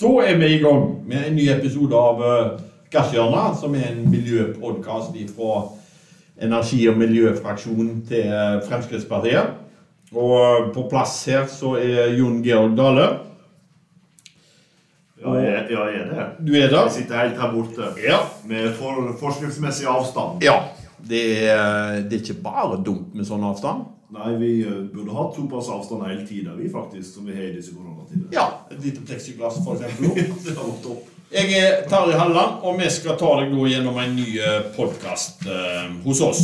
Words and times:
Da 0.00 0.08
er 0.24 0.38
vi 0.40 0.46
i 0.54 0.58
gang 0.62 0.84
med 1.08 1.26
en 1.28 1.34
ny 1.36 1.44
episode 1.52 1.96
av 1.96 2.20
uh, 2.24 2.60
Gasshjørnet, 2.92 3.58
som 3.60 3.74
er 3.76 3.90
en 3.90 4.06
miljøpodkast 4.08 5.16
fra 5.36 5.56
energi- 6.40 6.86
og 6.88 6.96
miljøfraksjonen 7.02 7.98
til 8.08 8.30
uh, 8.32 8.62
Fremskrittspartiet. 8.64 9.58
Og 10.16 10.32
uh, 10.40 10.70
på 10.72 10.86
plass 10.88 11.18
her 11.28 11.44
så 11.52 11.74
er 11.82 12.14
Jon 12.16 12.40
Georg 12.44 12.78
Dale. 12.78 13.10
Ja, 15.20 15.34
jeg, 15.36 15.66
ja, 15.74 15.84
jeg 15.92 16.00
er 16.06 16.12
det. 16.14 16.26
Du 16.48 16.54
er 16.56 16.70
der? 16.72 16.86
Jeg 16.88 16.96
sitter 16.96 17.20
helt 17.20 17.40
her 17.42 17.52
borte 17.52 17.92
Ja. 18.00 18.22
med 18.48 18.72
for, 18.80 19.02
forskriftsmessig 19.20 19.88
avstand. 19.88 20.40
ja. 20.44 20.62
Det 21.08 21.22
er, 21.46 22.02
det 22.04 22.18
er 22.18 22.22
ikke 22.24 22.42
bare 22.44 22.80
dumt 22.84 23.14
med 23.16 23.28
sånn 23.28 23.44
avstand. 23.46 23.88
Nei, 24.10 24.34
vi 24.40 24.50
eh, 24.66 24.78
burde 24.90 25.14
hatt 25.14 25.36
såpass 25.38 25.68
avstand 25.70 26.02
hele 26.08 26.26
tida, 26.26 26.56
vi 26.58 26.68
faktisk, 26.68 27.14
som 27.14 27.26
vi 27.26 27.36
har 27.36 27.46
i 27.46 27.54
disse 27.54 27.76
koronatider. 27.76 28.26
Ja, 28.34 28.66
et 28.70 28.82
lite 28.82 29.04
pleksiglass 29.06 29.60
for 29.64 29.78
eksempel. 29.78 30.16
det 30.44 30.56
har 30.56 30.64
gått 30.64 30.88
opp. 30.90 31.06
Jeg 31.30 31.52
er 31.54 31.84
Tarjei 31.86 32.18
Halland, 32.18 32.64
og 32.66 32.80
vi 32.80 32.88
skal 32.90 33.14
ta 33.20 33.36
deg 33.38 33.52
nå 33.54 33.68
gjennom 33.70 34.00
en 34.02 34.16
ny 34.18 34.32
podkast 34.74 35.46
eh, 35.46 35.86
hos 36.02 36.24
oss. 36.26 36.42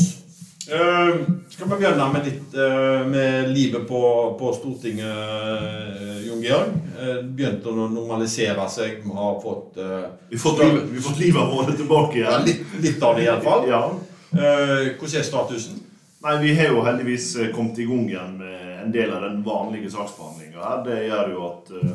Uh, 0.66 1.20
skal 1.48 1.68
vi 1.68 1.76
begynne 1.78 2.06
med 2.10 2.24
litt 2.26 2.54
uh, 2.58 3.04
med 3.06 3.52
livet 3.54 3.84
på, 3.86 4.00
på 4.34 4.48
Stortinget, 4.56 6.24
Jon 6.26 6.40
Georg? 6.42 6.72
Uh, 6.98 7.20
begynte 7.22 7.70
å 7.70 7.86
normalisere 7.86 8.66
seg. 8.70 8.96
Vi 9.04 9.14
har 9.14 9.38
fått 9.44 9.78
Vi 9.78 10.34
har 10.34 10.42
fått, 10.42 10.64
livet, 10.64 10.88
vi 10.90 10.98
har 10.98 11.06
fått 11.06 11.22
livet 11.22 11.54
vårt 11.54 11.70
tilbake 11.78 12.18
ja, 12.24 12.40
litt, 12.42 12.66
litt 12.82 12.98
av 12.98 13.14
det, 13.14 13.28
iallfall. 13.28 13.70
Ja. 13.70 13.84
Uh, 14.32 14.96
hvordan 14.98 15.20
er 15.20 15.26
statusen? 15.26 15.86
Nei, 16.26 16.42
vi 16.42 16.54
har 16.54 16.72
jo 16.72 16.80
heldigvis 16.82 17.36
eh, 17.36 17.52
kommet 17.54 17.78
i 17.78 17.84
gang 17.86 18.06
igjen 18.08 18.32
med 18.40 18.62
en 18.82 18.92
del 18.92 19.12
av 19.14 19.22
den 19.22 19.42
vanlige 19.46 19.92
saksbehandlinga 19.94 20.58
her. 20.58 20.80
Det 20.82 20.96
gjør 21.04 21.28
jo 21.30 21.42
at 21.46 21.68
eh, 21.76 21.92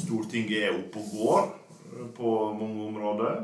Stortinget 0.00 0.62
er 0.62 0.76
oppe 0.78 1.02
og 1.02 1.10
går 1.12 1.42
eh, 1.42 2.06
på 2.16 2.30
mange 2.56 2.86
områder. 2.86 3.34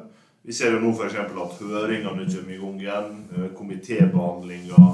Vi 0.49 0.57
ser 0.57 0.73
jo 0.73 0.81
nå 0.81 0.95
f.eks. 0.95 1.19
at 1.19 1.59
høringene 1.61 2.25
kommer 2.31 2.55
i 2.55 2.61
gang 2.63 2.81
igjen. 2.81 3.51
Komitébehandlinga 3.59 4.87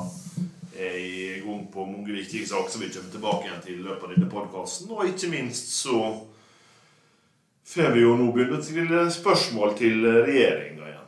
er 0.81 0.98
i 0.98 1.39
gang 1.44 1.62
på 1.70 1.87
mange 1.87 2.11
viktige 2.17 2.50
saker 2.50 2.75
som 2.75 2.83
vi 2.83 2.91
kommer 2.91 3.15
tilbake 3.15 3.47
igjen 3.47 3.65
til 3.69 3.78
i 3.78 3.87
løpet 3.87 4.09
av 4.09 4.15
denne 4.17 4.31
podkasten. 4.34 4.91
Og 4.91 5.12
ikke 5.12 5.31
minst 5.31 5.75
så 5.77 6.00
får 7.70 7.94
vi 7.94 8.03
jo 8.03 8.17
nå 8.19 8.33
begynt 8.34 8.59
å 8.59 8.62
stille 8.67 9.06
spørsmål 9.15 9.78
til 9.78 10.06
regjeringa 10.06 10.91
igjen. 10.91 11.00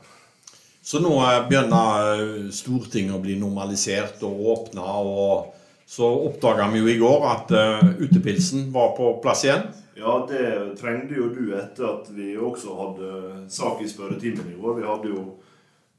Så 0.82 0.98
nå 0.98 1.14
begynner 1.48 2.50
Stortinget 2.50 3.14
å 3.14 3.22
bli 3.22 3.36
normalisert 3.38 4.22
og 4.26 4.40
åpna. 4.56 4.86
Og 4.98 5.52
så 5.86 6.08
oppdaga 6.08 6.66
vi 6.72 6.82
jo 6.82 6.90
i 6.90 6.98
går 6.98 7.28
at 7.28 7.54
uh, 7.54 7.86
utepilsen 8.02 8.66
var 8.74 8.96
på 8.96 9.12
plass 9.22 9.44
igjen. 9.46 9.68
Ja, 9.94 10.16
det 10.26 10.74
trengte 10.80 11.18
jo 11.18 11.28
du 11.30 11.52
etter 11.54 11.86
at 11.90 12.10
vi 12.16 12.32
også 12.34 12.74
hadde 12.78 13.08
sak 13.52 13.82
i 13.84 13.88
spørretimen 13.90 14.50
i 14.50 14.58
går. 14.58 14.78
Vi 14.80 14.86
hadde 14.88 15.10
jo 15.12 15.24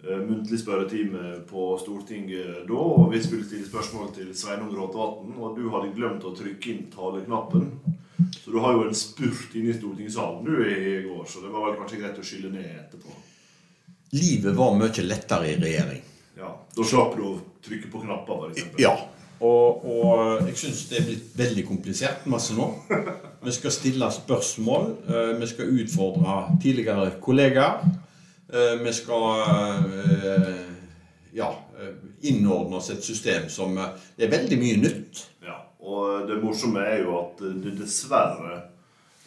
eh, 0.03 0.17
muntlig 0.17 0.59
spørretime 0.59 1.35
på 1.47 1.67
Stortinget 1.79 2.65
da, 2.67 2.79
og 2.79 3.13
vi 3.13 3.21
skulle 3.23 3.45
stille 3.45 3.69
spørsmål 3.69 4.09
til 4.15 4.33
Sveinung 4.35 4.73
Rotevatn. 4.75 5.37
Og 5.37 5.53
du 5.55 5.69
hadde 5.71 5.93
glemt 5.95 6.25
å 6.25 6.33
trykke 6.35 6.73
inn 6.73 6.87
taleknappen. 6.91 7.69
Så 8.33 8.51
du 8.51 8.57
har 8.65 8.75
jo 8.75 8.87
en 8.89 8.97
spurt 8.97 9.53
inne 9.55 9.71
i 9.71 9.77
stortingssalen 9.77 10.43
du 10.49 10.57
i 10.65 10.97
går, 11.05 11.23
så 11.29 11.45
det 11.45 11.53
var 11.53 11.69
vel 11.69 11.77
kanskje 11.79 12.01
greit 12.01 12.19
å 12.19 12.25
skylle 12.25 12.51
ned 12.51 12.67
etterpå. 12.81 13.13
Livet 14.13 14.53
var 14.55 14.75
mye 14.77 15.03
lettere 15.07 15.49
i 15.51 15.57
regjering. 15.61 16.01
Ja, 16.37 16.51
Da 16.75 16.83
slapp 16.85 17.15
du 17.17 17.23
å 17.25 17.33
trykke 17.65 17.89
på 17.91 18.01
knapper, 18.03 18.49
f.eks. 18.53 18.67
Ja. 18.81 18.93
Og, 19.43 19.83
og 19.83 20.45
jeg 20.47 20.55
syns 20.55 20.85
det 20.87 20.99
er 21.01 21.07
blitt 21.09 21.31
veldig 21.35 21.63
komplisert 21.67 22.25
masse 22.31 22.53
nå. 22.55 22.67
Vi 23.43 23.51
skal 23.51 23.73
stille 23.75 24.07
spørsmål. 24.15 24.85
eh, 25.09 25.31
Vi 25.41 25.47
skal 25.51 25.73
utfordre 25.81 26.35
tidligere 26.63 27.09
kollegaer. 27.21 27.81
eh, 28.53 28.75
Vi 28.85 28.93
skal 28.93 29.25
eh, 29.41 30.61
ja, 31.33 31.49
eh, 31.79 31.95
innordne 32.29 32.77
oss 32.79 32.89
et 32.93 33.03
system 33.03 33.49
som 33.49 33.77
eh, 33.77 33.89
Det 34.15 34.27
er 34.29 34.31
veldig 34.37 34.59
mye 34.61 34.77
nytt. 34.85 35.25
Ja, 35.43 35.57
og 35.81 36.27
det 36.29 36.39
morsomme 36.43 36.85
er 36.87 37.03
jo 37.03 37.17
at 37.19 37.41
det 37.65 37.75
dessverre 37.81 38.61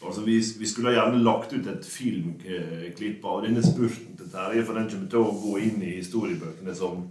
Altså, 0.05 0.21
vi, 0.27 0.37
vi 0.59 0.69
skulle 0.69 0.93
gjerne 0.93 1.23
lagt 1.25 1.55
ut 1.57 1.67
et 1.71 1.87
filmklipp 1.89 3.25
av 3.25 3.47
denne 3.47 3.63
spurten 3.65 4.17
til 4.19 4.29
Terje, 4.33 4.65
for 4.67 4.77
den 4.77 4.91
kommer 4.91 5.09
til 5.13 5.23
å 5.23 5.37
gå 5.41 5.55
inn 5.65 5.81
i 5.83 5.97
historiebøkene 5.97 6.75
som 6.77 7.07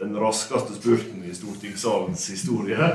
den 0.00 0.16
raskeste 0.18 0.74
spurten 0.78 1.22
i 1.22 1.34
stortingssalens 1.36 2.24
historie. 2.32 2.88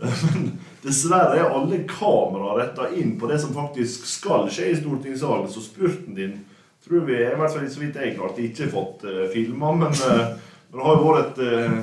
Men 0.00 0.50
dessverre 0.82 1.38
er 1.38 1.54
alle 1.54 1.84
kameraer 1.88 2.60
retta 2.60 2.90
inn 2.98 3.14
på 3.20 3.30
det 3.30 3.38
som 3.40 3.54
faktisk 3.54 4.08
skal 4.10 4.50
skje 4.52 4.72
i 4.72 4.80
stortingssalen, 4.80 5.48
så 5.48 5.62
spurten 5.64 6.18
din 6.18 6.40
tror 6.84 7.06
vi, 7.06 7.16
i 7.16 7.36
hvert 7.38 7.52
fall 7.54 7.68
så 7.70 7.80
vidt 7.80 7.96
jeg 7.96 8.16
klarte, 8.18 8.44
ikke 8.44 8.68
fått 8.72 9.06
uh, 9.08 9.22
filma, 9.32 9.70
men, 9.78 9.94
uh, 10.04 10.34
det 10.74 10.82
har 10.84 10.98
jo 10.98 11.06
vært 11.06 11.38
et 11.40 11.46
uh, 11.46 11.78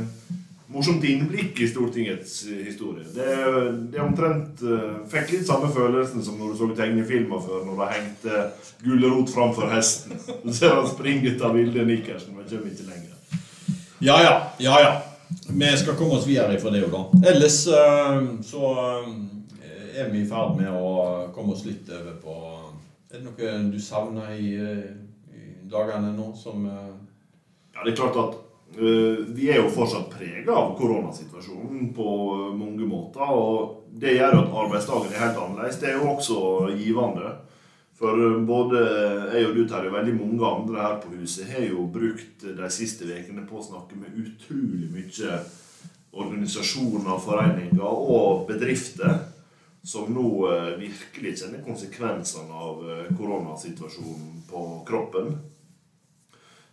morsomt 0.71 1.03
innblikk 1.07 1.59
i 1.61 1.67
Stortingets 1.69 2.35
historie. 2.49 3.05
Det, 3.15 3.35
det 3.93 4.01
omtrent 4.03 4.63
uh, 4.63 5.01
Fikk 5.11 5.35
litt 5.35 5.47
samme 5.47 5.71
følelsen 5.73 6.23
som 6.25 6.39
når 6.39 6.53
du 6.53 6.59
så 6.61 6.69
tegnefilmer 6.77 7.43
før, 7.43 7.65
når 7.67 7.81
de 7.81 7.89
hengte 7.95 8.43
gulrot 8.85 9.33
framfor 9.33 9.71
hesten. 9.73 10.17
Du 10.45 10.51
ser 10.55 10.75
han 10.77 10.89
springer 10.89 11.35
ut 11.35 11.45
av 11.47 11.57
Vilde 11.59 11.85
Nikkersen, 11.87 12.37
men 12.37 12.47
kommer 12.49 12.71
ikke 12.71 12.87
lenger. 12.89 13.17
Ja, 14.01 14.17
ja. 14.23 14.35
Ja, 14.63 14.79
ja. 14.81 14.93
Vi 15.47 15.75
skal 15.77 15.95
komme 15.95 16.17
oss 16.17 16.27
videre 16.27 16.57
fra 16.59 16.71
det 16.73 16.81
jo, 16.81 16.89
da. 16.91 17.05
Ellers 17.31 17.61
uh, 17.69 18.23
så 18.43 18.71
uh, 19.05 19.13
er 19.95 20.09
vi 20.09 20.21
i 20.21 20.27
ferd 20.27 20.57
med 20.59 20.71
å 20.71 20.91
komme 21.35 21.55
oss 21.55 21.65
litt 21.67 21.89
over 21.91 22.15
på 22.21 22.35
Er 23.11 23.19
det 23.19 23.25
noe 23.25 23.55
du 23.73 23.79
savner 23.83 24.31
i, 24.37 24.53
eh, 24.55 24.91
i 25.35 25.67
dagene 25.71 26.13
nå 26.15 26.31
som 26.37 26.65
eh, 26.65 26.93
Ja, 27.75 27.83
det 27.83 27.93
er 27.93 27.99
klart 27.99 28.19
at 28.21 28.37
vi 28.75 29.49
er 29.51 29.59
jo 29.59 29.71
fortsatt 29.73 30.11
prega 30.13 30.53
av 30.55 30.75
koronasituasjonen 30.79 31.89
på 31.95 32.11
mange 32.55 32.87
måter. 32.87 33.31
Og 33.35 33.87
det 34.01 34.15
gjør 34.15 34.37
at 34.39 34.53
arbeidsdagen 34.63 35.11
er 35.11 35.23
helt 35.25 35.39
annerledes. 35.41 35.79
Det 35.81 35.89
er 35.91 35.97
jo 35.99 36.11
også 36.13 36.37
givende. 36.79 37.33
For 38.01 38.17
både 38.47 38.79
jeg 39.35 39.49
og 39.49 39.57
du, 39.57 39.65
Terje, 39.69 39.91
og 39.91 39.97
veldig 39.99 40.13
mange 40.17 40.47
andre 40.47 40.79
her 40.81 40.95
på 41.03 41.11
huset 41.19 41.51
har 41.53 41.67
jo 41.67 41.83
brukt 41.93 42.47
de 42.47 42.69
siste 42.73 43.05
ukene 43.05 43.43
på 43.45 43.59
å 43.59 43.65
snakke 43.67 43.99
med 43.99 44.15
utrolig 44.17 44.87
mye 44.89 45.41
organisasjoner, 46.11 47.19
foreninger 47.21 47.85
og 47.85 48.47
bedrifter 48.49 49.19
som 49.83 50.09
nå 50.13 50.25
eh, 50.49 50.71
virkelig 50.81 51.37
kjenner 51.41 51.63
konsekvensene 51.65 52.53
av 52.53 52.81
eh, 52.89 53.07
koronasituasjonen 53.17 54.43
på 54.49 54.65
kroppen. 54.87 55.31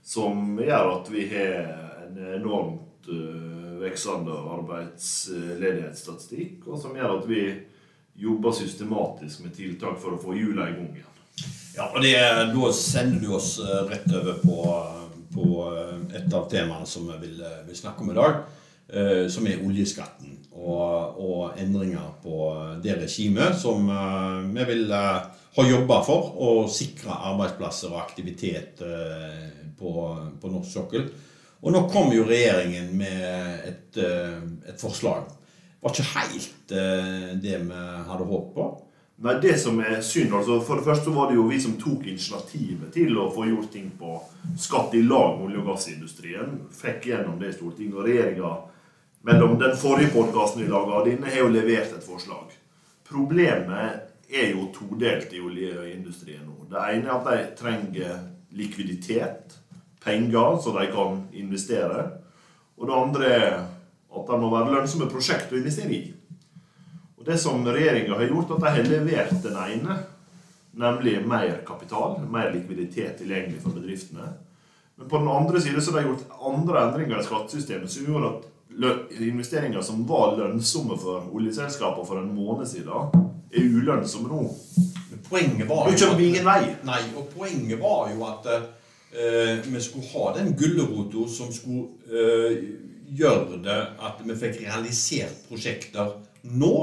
Som 0.04 0.58
gjør 0.60 0.92
at 0.94 1.12
vi 1.12 1.24
har 1.32 1.87
en 2.08 2.16
enormt 2.40 3.06
uh, 3.12 3.78
veksende 3.84 4.34
arbeidsledighetsstatistikk, 4.58 6.66
og 6.66 6.74
som 6.82 6.98
gjør 6.98 7.20
at 7.20 7.26
vi 7.30 7.42
jobber 8.18 8.50
systematisk 8.50 9.44
med 9.44 9.52
tiltak 9.54 9.94
for 10.02 10.16
å 10.16 10.18
få 10.18 10.34
hjula 10.34 10.64
i 10.66 10.74
gang 10.74 10.90
igjen. 10.90 11.06
Ja, 11.76 11.84
og 11.94 12.02
det, 12.02 12.18
da 12.50 12.70
sender 12.74 13.20
du 13.22 13.30
oss 13.36 13.60
eh, 13.62 13.84
rett 13.86 14.10
over 14.10 14.40
på, 14.42 14.56
på 15.30 15.44
eh, 15.70 16.18
et 16.18 16.26
av 16.34 16.48
temaene 16.50 16.82
som 16.90 17.06
vi 17.06 17.14
vil, 17.22 17.38
vil 17.68 17.78
snakke 17.78 18.02
om 18.02 18.10
i 18.10 18.16
dag. 18.16 18.42
eh, 18.90 19.30
Som 19.30 19.46
er 19.46 19.62
oljeskatten 19.62 20.34
og, 20.50 21.14
og 21.22 21.54
endringer 21.62 22.18
på 22.24 22.50
det 22.82 22.98
regimet 23.04 23.54
som 23.62 23.86
eh, 23.86 24.50
vi 24.56 24.66
vil 24.72 24.90
eh, 24.90 25.22
ha 25.54 25.62
jobba 25.68 26.02
for. 26.02 26.34
Å 26.34 26.66
sikre 26.66 27.14
arbeidsplasser 27.30 27.94
og 27.94 28.02
aktivitet 28.02 28.82
eh, 28.82 29.62
på, 29.78 29.94
på 30.42 30.50
norsk 30.50 30.74
sokkel. 30.74 31.06
Og 31.62 31.74
nå 31.74 31.84
kom 31.90 32.12
jo 32.14 32.26
regjeringen 32.28 32.92
med 32.96 33.24
et, 33.66 33.96
eh, 33.96 34.42
et 34.70 34.80
forslag. 34.80 35.26
Det 35.28 35.86
var 35.86 35.94
ikke 35.94 36.12
helt 36.14 36.72
eh, 36.72 37.32
det 37.42 37.58
vi 37.64 37.80
hadde 38.10 38.28
håpet 38.28 38.54
på. 38.54 38.68
Nei, 39.18 39.34
det 39.42 39.56
som 39.58 39.80
er 39.82 39.98
synd, 40.06 40.30
altså 40.30 40.60
For 40.62 40.78
det 40.78 40.86
første 40.86 41.10
var 41.10 41.30
det 41.30 41.34
jo 41.40 41.48
vi 41.48 41.56
som 41.58 41.74
tok 41.80 42.04
initiativet 42.06 42.92
til 42.94 43.16
å 43.18 43.26
få 43.34 43.48
gjort 43.48 43.72
ting 43.74 43.88
på 43.98 44.12
skatt 44.54 44.94
i 44.94 45.02
lag 45.02 45.40
med 45.40 45.48
olje- 45.48 45.62
og 45.64 45.72
gassindustrien. 45.72 46.52
Fikk 46.70 47.08
gjennom 47.10 47.40
det 47.40 47.50
i 47.50 47.56
Stortinget. 47.56 47.96
Og 47.98 48.06
regjeringa, 48.06 48.52
mellom 49.26 49.58
den 49.58 49.74
forrige 49.76 50.12
podkasten 50.14 50.62
vi 50.62 50.70
laga 50.70 51.00
og 51.00 51.10
denne, 51.10 51.26
har 51.26 51.42
jo 51.42 51.50
levert 51.50 51.96
et 51.96 52.06
forslag. 52.06 52.54
Problemet 53.08 54.06
er 54.30 54.52
jo 54.52 54.68
todelt 54.76 55.34
i 55.34 55.42
oljeindustrien 55.42 56.46
nå. 56.46 56.68
Det 56.70 56.84
ene 56.92 57.08
er 57.08 57.16
at 57.16 57.26
de 57.26 57.44
trenger 57.58 58.18
likviditet, 58.54 59.58
penger, 60.08 60.56
så 60.64 60.72
de 60.74 60.86
kan 60.92 61.20
investere. 61.36 62.06
Og 62.78 62.88
det 62.88 62.96
andre 62.96 63.34
er 63.38 63.58
at 64.08 64.30
det 64.30 64.40
må 64.40 64.50
være 64.52 64.72
lønnsomme 64.72 65.10
prosjekt 65.10 65.52
å 65.52 65.58
investere 65.60 65.94
i. 65.94 66.02
Og 67.18 67.26
Det 67.26 67.36
som 67.38 67.64
regjeringa 67.66 68.16
har 68.16 68.30
gjort, 68.30 68.54
at 68.56 68.62
de 68.62 68.74
har 68.76 68.88
levert 68.88 69.42
den 69.42 69.56
ene, 69.58 69.98
nemlig 70.78 71.18
mer 71.26 71.58
kapital, 71.66 72.20
mer 72.30 72.52
likviditet 72.54 73.18
tilgjengelig 73.18 73.60
for 73.62 73.74
bedriftene. 73.74 74.30
Men 74.98 75.08
på 75.08 75.18
den 75.18 75.28
andre 75.28 75.60
siden 75.60 75.82
så 75.82 75.92
har 75.92 76.02
de 76.02 76.08
gjort 76.08 76.38
andre 76.40 76.84
endringer 76.86 77.20
i 77.20 77.26
skattesystemet 77.26 77.90
som 77.90 78.06
gjorde 78.06 78.30
at 78.30 79.20
investeringer 79.20 79.82
som 79.82 80.06
var 80.06 80.36
lønnsomme 80.38 80.96
for 80.98 81.28
oljeselskapene 81.34 82.06
for 82.06 82.22
en 82.22 82.32
måned 82.34 82.66
siden, 82.70 83.12
er 83.50 83.64
ulønnsomme 83.64 84.28
nå. 84.28 84.42
poenget 85.28 85.68
var 85.68 85.90
jo 85.90 85.98
kommer 85.98 86.24
ingen 86.24 86.44
vei. 86.46 86.62
Nei, 86.86 87.00
og 87.16 87.30
poenget 87.34 87.80
var 87.80 88.10
jo 88.14 88.26
at 88.28 88.46
eh, 89.12 89.64
vi 89.64 89.80
skulle 89.80 90.10
ha 90.12 90.32
den 90.36 90.52
gulrota 90.58 91.28
som 91.32 91.52
skulle 91.54 91.88
eh, 92.10 92.58
gjøre 93.18 93.62
det 93.64 93.78
at 94.04 94.20
vi 94.24 94.36
fikk 94.36 94.60
realisert 94.66 95.46
prosjekter 95.48 96.18
nå 96.44 96.74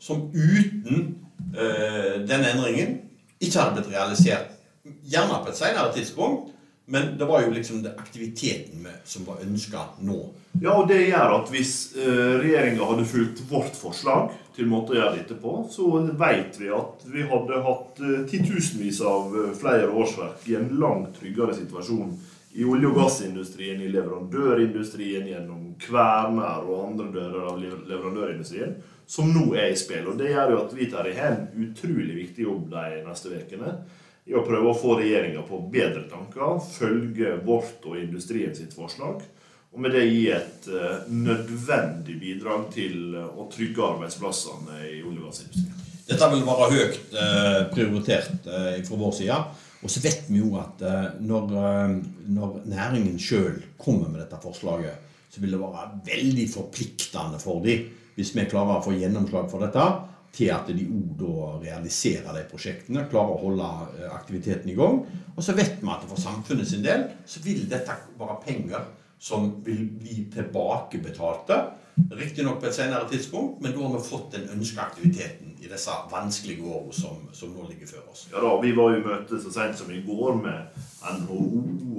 som 0.00 0.28
uten 0.32 1.16
eh, 1.52 2.20
denne 2.24 2.54
endringen 2.54 2.98
ikke 3.40 3.58
hadde 3.60 3.80
blitt 3.80 3.92
realisert. 3.92 4.50
Gjerne 4.84 5.42
på 5.44 5.52
et 5.52 5.58
senere 5.58 5.92
tidspunkt, 5.94 6.53
men 6.86 7.18
det 7.18 7.24
var 7.24 7.42
jo 7.42 7.50
liksom 7.50 7.82
det 7.82 7.94
aktiviteten 7.98 8.86
som 9.04 9.24
var 9.24 9.40
ønska 9.42 9.78
nå. 10.00 10.18
Ja, 10.60 10.74
og 10.76 10.88
det 10.88 11.06
gjør 11.06 11.38
at 11.38 11.48
hvis 11.52 11.72
uh, 11.96 12.36
regjeringa 12.42 12.84
hadde 12.90 13.06
fulgt 13.08 13.40
vårt 13.48 13.78
forslag 13.78 14.34
til 14.54 14.68
måte 14.68 14.92
å 14.92 14.98
gjøre 14.98 15.16
dette 15.16 15.38
på, 15.40 15.56
så 15.72 15.88
vet 16.20 16.60
vi 16.60 16.68
at 16.76 17.06
vi 17.08 17.24
hadde 17.30 17.62
hatt 17.64 18.04
uh, 18.04 18.20
titusenvis 18.28 19.00
av 19.00 19.32
uh, 19.32 19.48
flere 19.56 19.88
årsverk 19.88 20.44
i 20.52 20.58
en 20.60 20.70
langt 20.76 21.16
tryggere 21.16 21.56
situasjon 21.56 22.12
i 22.54 22.68
olje- 22.68 22.92
og 22.92 23.00
gassindustrien, 23.00 23.80
i 23.82 23.90
leverandørindustrien, 23.90 25.26
gjennom 25.32 25.72
kverner 25.80 26.68
og 26.68 26.84
andre 26.92 27.08
dører 27.16 27.48
av 27.50 27.58
leverandørindustrien, 27.64 28.76
som 29.10 29.32
nå 29.32 29.48
er 29.56 29.72
i 29.72 29.80
spill. 29.80 30.06
Og 30.12 30.20
Det 30.20 30.30
gjør 30.30 30.52
jo 30.52 30.62
at 30.62 30.76
vi 30.76 30.92
tar 30.92 31.08
i 31.08 31.16
en 31.18 31.48
utrolig 31.64 32.14
viktig 32.20 32.44
jobb 32.44 32.68
de 32.76 33.00
neste 33.08 33.32
ukene 33.32 33.78
i 34.24 34.34
å 34.36 34.44
prøve 34.44 34.70
å 34.70 34.76
få 34.76 34.96
regjeringa 35.00 35.44
på 35.44 35.60
bedre 35.72 36.06
tanker, 36.08 36.60
følge 36.64 37.36
vårt 37.44 37.84
og 37.88 37.98
industrien 38.00 38.54
sitt 38.56 38.72
forslag, 38.76 39.20
og 39.74 39.82
med 39.82 39.96
det 39.96 40.04
gi 40.06 40.28
et 40.30 40.68
uh, 40.70 41.02
nødvendig 41.10 42.14
bidrag 42.20 42.68
til 42.72 43.16
uh, 43.18 43.26
å 43.34 43.48
trygge 43.50 43.82
arbeidsplassene 43.82 44.78
i 44.86 45.00
olje- 45.02 45.18
og 45.18 45.28
gassindustrien. 45.28 45.80
Dette 46.04 46.28
vil 46.30 46.44
være 46.46 46.68
høyt 46.70 46.98
uh, 47.16 47.60
prioritert 47.72 48.48
fra 48.86 48.98
vår 49.00 49.14
side. 49.18 49.38
Og 49.84 49.92
så 49.92 50.00
vet 50.00 50.30
vi 50.30 50.38
jo 50.38 50.54
at 50.56 50.80
når, 51.20 51.50
når 52.32 52.54
næringen 52.70 53.18
sjøl 53.20 53.58
kommer 53.76 54.08
med 54.08 54.22
dette 54.22 54.38
forslaget, 54.40 55.10
så 55.28 55.42
vil 55.42 55.52
det 55.52 55.60
være 55.60 55.98
veldig 56.06 56.46
forpliktende 56.54 57.40
for 57.42 57.60
dem 57.66 57.90
hvis 58.14 58.30
vi 58.32 58.46
klarer 58.48 58.78
å 58.78 58.84
få 58.86 58.94
gjennomslag 58.96 59.50
for 59.52 59.60
dette 59.60 59.84
til 60.34 60.50
at 60.54 60.68
de 60.68 60.86
òg 60.88 61.62
realiserer 61.62 62.34
de 62.34 62.42
prosjektene, 62.50 63.06
klarer 63.10 63.36
å 63.36 63.42
holde 63.44 63.70
eh, 64.00 64.10
aktiviteten 64.14 64.72
i 64.72 64.76
gang. 64.78 65.00
Og 65.34 65.46
så 65.46 65.54
vet 65.56 65.78
vi 65.80 65.90
at 65.92 66.04
for 66.10 66.20
samfunnet 66.20 66.68
sin 66.68 66.84
del 66.84 67.08
så 67.26 67.42
vil 67.44 67.64
dette 67.70 67.96
være 68.18 68.40
penger 68.44 68.84
som 69.24 69.48
vil 69.64 69.86
bli 70.00 70.26
tilbakebetalte. 70.34 71.62
Riktignok 72.10 72.58
på 72.60 72.66
et 72.66 72.74
senere 72.74 73.06
tidspunkt, 73.08 73.60
men 73.62 73.72
da 73.72 73.84
har 73.84 73.92
vi 73.94 74.06
fått 74.08 74.32
den 74.34 74.48
ønska 74.50 74.82
aktiviteten 74.82 75.54
i 75.62 75.70
disse 75.70 75.94
vanskelige 76.10 76.66
årene 76.66 76.96
som, 76.98 77.20
som, 77.32 77.52
nå 77.54 77.68
ligger 77.68 77.88
før 77.88 78.10
oss. 78.10 78.26
Ja 78.32 78.42
da, 78.42 78.50
Vi 78.60 78.72
var 78.76 78.96
i 78.96 79.04
møte 79.04 79.38
så 79.40 79.52
sent 79.54 79.78
som 79.78 79.92
i 79.94 80.02
går 80.04 80.40
med 80.42 80.82
NHO 81.20 81.44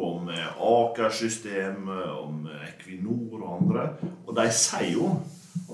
og 0.03 0.19
med 0.27 0.43
Aker-systemet 0.67 2.11
og 2.11 2.35
med 2.43 2.67
Equinor 2.67 3.39
og 3.39 3.55
andre. 3.61 3.87
Og 4.27 4.35
de 4.35 4.45
sier 4.51 4.91
jo 4.97 5.13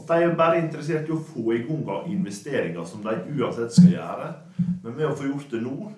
at 0.01 0.11
de 0.11 0.25
er 0.25 0.37
bare 0.37 0.59
interessert 0.61 1.09
i 1.09 1.15
å 1.15 1.23
få 1.23 1.53
i 1.55 1.63
gang 1.65 2.09
investeringer 2.11 2.85
som 2.87 3.03
de 3.05 3.15
uansett 3.37 3.75
skal 3.75 3.93
gjøre. 3.93 4.29
Men 4.83 4.95
med 4.97 5.07
å 5.07 5.15
få 5.17 5.29
gjort 5.29 5.53
det 5.53 5.61
nå, 5.63 5.91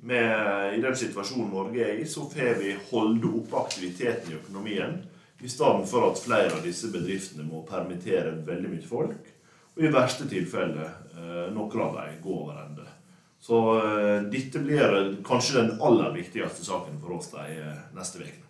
med, 0.00 0.74
i 0.76 0.80
den 0.80 0.96
situasjonen 0.96 1.50
Norge 1.52 1.84
er 1.84 1.98
i, 2.00 2.06
så 2.08 2.24
får 2.30 2.54
vi 2.60 2.76
holde 2.90 3.32
oppe 3.40 3.58
aktiviteten 3.60 4.32
i 4.32 4.38
økonomien. 4.38 4.96
I 5.40 5.48
stedet 5.48 5.88
for 5.88 6.10
at 6.10 6.20
flere 6.20 6.52
av 6.52 6.64
disse 6.64 6.90
bedriftene 6.92 7.46
må 7.48 7.62
permittere 7.68 8.32
veldig 8.46 8.72
mye 8.74 8.88
folk. 8.88 9.30
Og 9.76 9.84
i 9.84 9.92
verste 9.92 10.26
tilfelle 10.28 10.84
eh, 10.84 11.46
noen 11.54 11.84
av 11.84 11.96
dem 11.96 12.18
går 12.24 12.36
over 12.42 12.62
ende. 12.64 12.86
Så 13.40 13.60
eh, 13.78 14.16
dette 14.32 14.60
blir 14.60 15.14
kanskje 15.24 15.62
den 15.62 15.72
aller 15.80 16.12
viktigste 16.16 16.66
saken 16.66 17.00
for 17.00 17.16
oss 17.16 17.32
de 17.32 17.46
eh, 17.56 17.82
neste 17.96 18.20
ukene. 18.20 18.49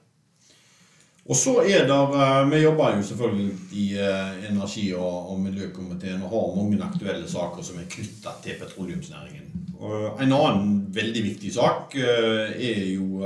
Og 1.29 1.37
så 1.37 1.61
er 1.63 1.85
det 1.89 1.97
eh, 1.97 2.51
Vi 2.51 2.63
jobber 2.63 2.97
jo 2.97 3.03
selvfølgelig 3.03 3.51
i 3.77 3.87
eh, 3.99 4.51
energi- 4.51 4.95
og, 4.97 5.37
miljøkomiteen 5.41 6.23
og 6.23 6.33
har 6.33 6.57
mange 6.57 6.81
aktuelle 6.85 7.29
saker 7.29 7.63
som 7.63 7.79
er 7.79 7.91
knytta 7.91 8.35
til 8.43 8.59
petroleumsnæringen. 8.61 9.53
Og 9.81 10.21
en 10.21 10.33
annen 10.33 10.73
veldig 10.93 11.23
viktig 11.25 11.53
sak 11.55 11.97
eh, 11.97 12.57
er 12.57 12.83
jo 12.95 13.23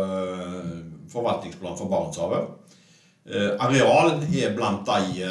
forvaltningsplan 1.11 1.79
for 1.79 1.91
Barentshavet. 1.91 2.61
Areal 3.63 4.19
er 4.37 4.51
blant 4.53 4.85
de 4.85 5.23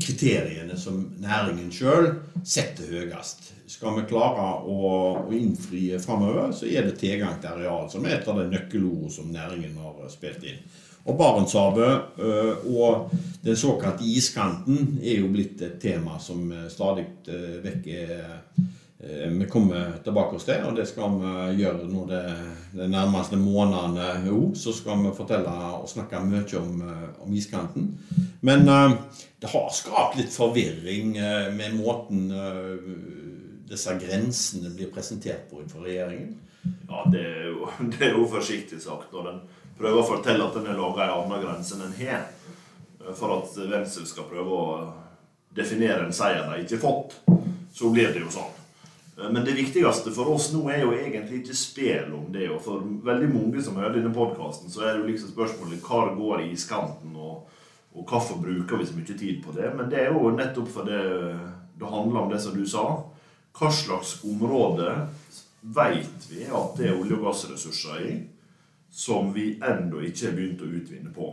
kriteriene 0.00 0.76
som 0.78 1.00
næringen 1.22 1.72
sjøl 1.74 2.12
setter 2.46 2.90
høyest. 2.92 3.50
Skal 3.66 3.96
vi 3.96 4.06
klare 4.08 4.44
å, 4.68 4.78
å 5.24 5.32
innfri 5.34 5.88
framover, 6.02 6.52
så 6.52 6.68
er 6.68 6.86
det 6.86 6.98
tilgang 7.00 7.38
til 7.40 7.54
areal 7.54 7.88
som 7.90 8.04
er 8.04 8.18
et 8.18 8.28
av 8.28 8.38
de 8.38 8.48
nøkkelordene 8.52 9.12
som 9.12 9.30
næringen 9.32 9.78
har 9.80 10.10
spilt 10.12 10.44
inn. 10.46 10.60
Og 11.04 11.18
Barentshavet 11.18 12.18
øh, 12.18 12.62
og 12.76 13.10
den 13.44 13.56
såkalte 13.56 14.06
iskanten 14.08 14.98
er 15.02 15.20
jo 15.20 15.32
blitt 15.32 15.60
et 15.64 15.76
tema 15.80 16.16
som 16.20 16.46
øh, 16.52 16.70
stadig 16.72 17.08
vekk 17.64 17.90
vi 19.04 19.44
kommer 19.52 19.98
tilbake 20.04 20.38
hos 20.38 20.46
det, 20.48 20.62
og 20.64 20.76
det 20.78 20.86
skal 20.88 21.18
vi 21.18 21.58
gjøre 21.58 21.90
nå 21.90 22.06
de, 22.08 22.20
de 22.72 22.86
nærmeste 22.88 23.36
månedene 23.36 24.30
òg. 24.32 24.54
Så 24.56 24.72
skal 24.72 25.02
vi 25.02 25.10
fortelle 25.12 25.50
og 25.76 25.90
snakke 25.90 26.22
mye 26.24 26.56
om, 26.56 26.78
om 27.20 27.34
iskanten. 27.36 27.90
Men 28.44 28.68
uh, 28.68 28.92
det 29.40 29.48
har 29.52 29.70
skapt 29.72 30.18
litt 30.18 30.32
forvirring 30.34 31.14
uh, 31.16 31.48
med 31.56 31.78
måten 31.78 32.26
uh, 32.28 32.74
disse 33.68 33.94
grensene 33.96 34.72
blir 34.74 34.90
presentert 34.92 35.46
på 35.48 35.62
innenfor 35.62 35.86
regjeringen. 35.88 36.34
Ja, 36.88 37.06
det 37.12 37.22
er 37.24 37.46
jo, 37.48 37.70
det 37.94 38.02
er 38.10 38.18
jo 38.18 38.26
forsiktig 38.28 38.82
sagt. 38.84 39.12
når 39.12 39.30
den 39.30 39.40
prøver 39.78 40.02
å 40.02 40.10
fortelle 40.10 40.44
at 40.44 40.58
den 40.58 40.68
er 40.68 40.76
laga 40.76 41.06
ei 41.06 41.14
anna 41.14 41.40
grense 41.40 41.78
enn 41.78 41.86
den 41.86 41.96
har. 42.02 42.28
For 43.16 43.32
at 43.38 43.56
Venstre 43.68 44.04
skal 44.08 44.28
prøve 44.28 44.60
å 44.60 44.68
definere 45.56 46.04
en 46.04 46.14
seier 46.14 46.44
de 46.44 46.60
ikke 46.62 46.76
har 46.76 46.84
fått. 46.84 47.16
Så 47.74 47.90
blir 47.92 48.12
det 48.12 48.22
jo 48.26 48.30
sånn. 48.32 48.52
Men 49.16 49.44
det 49.46 49.56
viktigste 49.56 50.12
for 50.12 50.34
oss 50.34 50.50
nå 50.52 50.66
er 50.68 50.82
jo 50.82 50.92
egentlig 50.94 51.40
ikke 51.40 51.56
spill 51.56 52.12
om 52.16 52.28
det. 52.34 52.48
Og 52.52 52.60
for 52.64 52.84
veldig 53.08 53.32
mange 53.32 53.64
som 53.64 53.80
hører 53.80 53.96
denne 53.98 54.12
podkasten, 54.14 54.68
så 54.68 54.84
er 54.84 54.94
det 54.94 55.04
jo 55.04 55.10
liksom 55.12 55.32
spørsmålet 55.32 55.84
hva 55.88 56.06
går 56.16 56.44
i 56.44 56.52
iskanten, 56.54 57.16
og, 57.16 57.53
og 57.94 58.06
hvorfor 58.10 58.40
bruker 58.42 58.80
vi 58.80 58.86
så 58.86 58.96
mye 58.96 59.18
tid 59.18 59.42
på 59.44 59.54
det? 59.54 59.70
Men 59.76 59.90
det 59.90 60.02
er 60.02 60.12
jo 60.12 60.32
nettopp 60.34 60.70
fordi 60.74 60.94
det, 60.94 61.34
det 61.78 61.90
handler 61.90 62.24
om 62.24 62.32
det 62.32 62.40
som 62.42 62.56
du 62.56 62.64
sa. 62.66 62.84
Hva 63.54 63.70
slags 63.70 64.16
område 64.26 64.88
vet 65.62 66.26
vi 66.30 66.44
at 66.50 66.74
det 66.78 66.90
er 66.90 66.98
olje- 66.98 67.16
og 67.18 67.28
gassressurser 67.28 68.06
i? 68.08 68.14
som 68.94 69.32
vi 69.32 69.58
ennå 69.62 70.04
ikke 70.06 70.28
har 70.28 70.34
begynt 70.36 70.60
å 70.62 70.70
utvinne 70.70 71.10
på. 71.10 71.32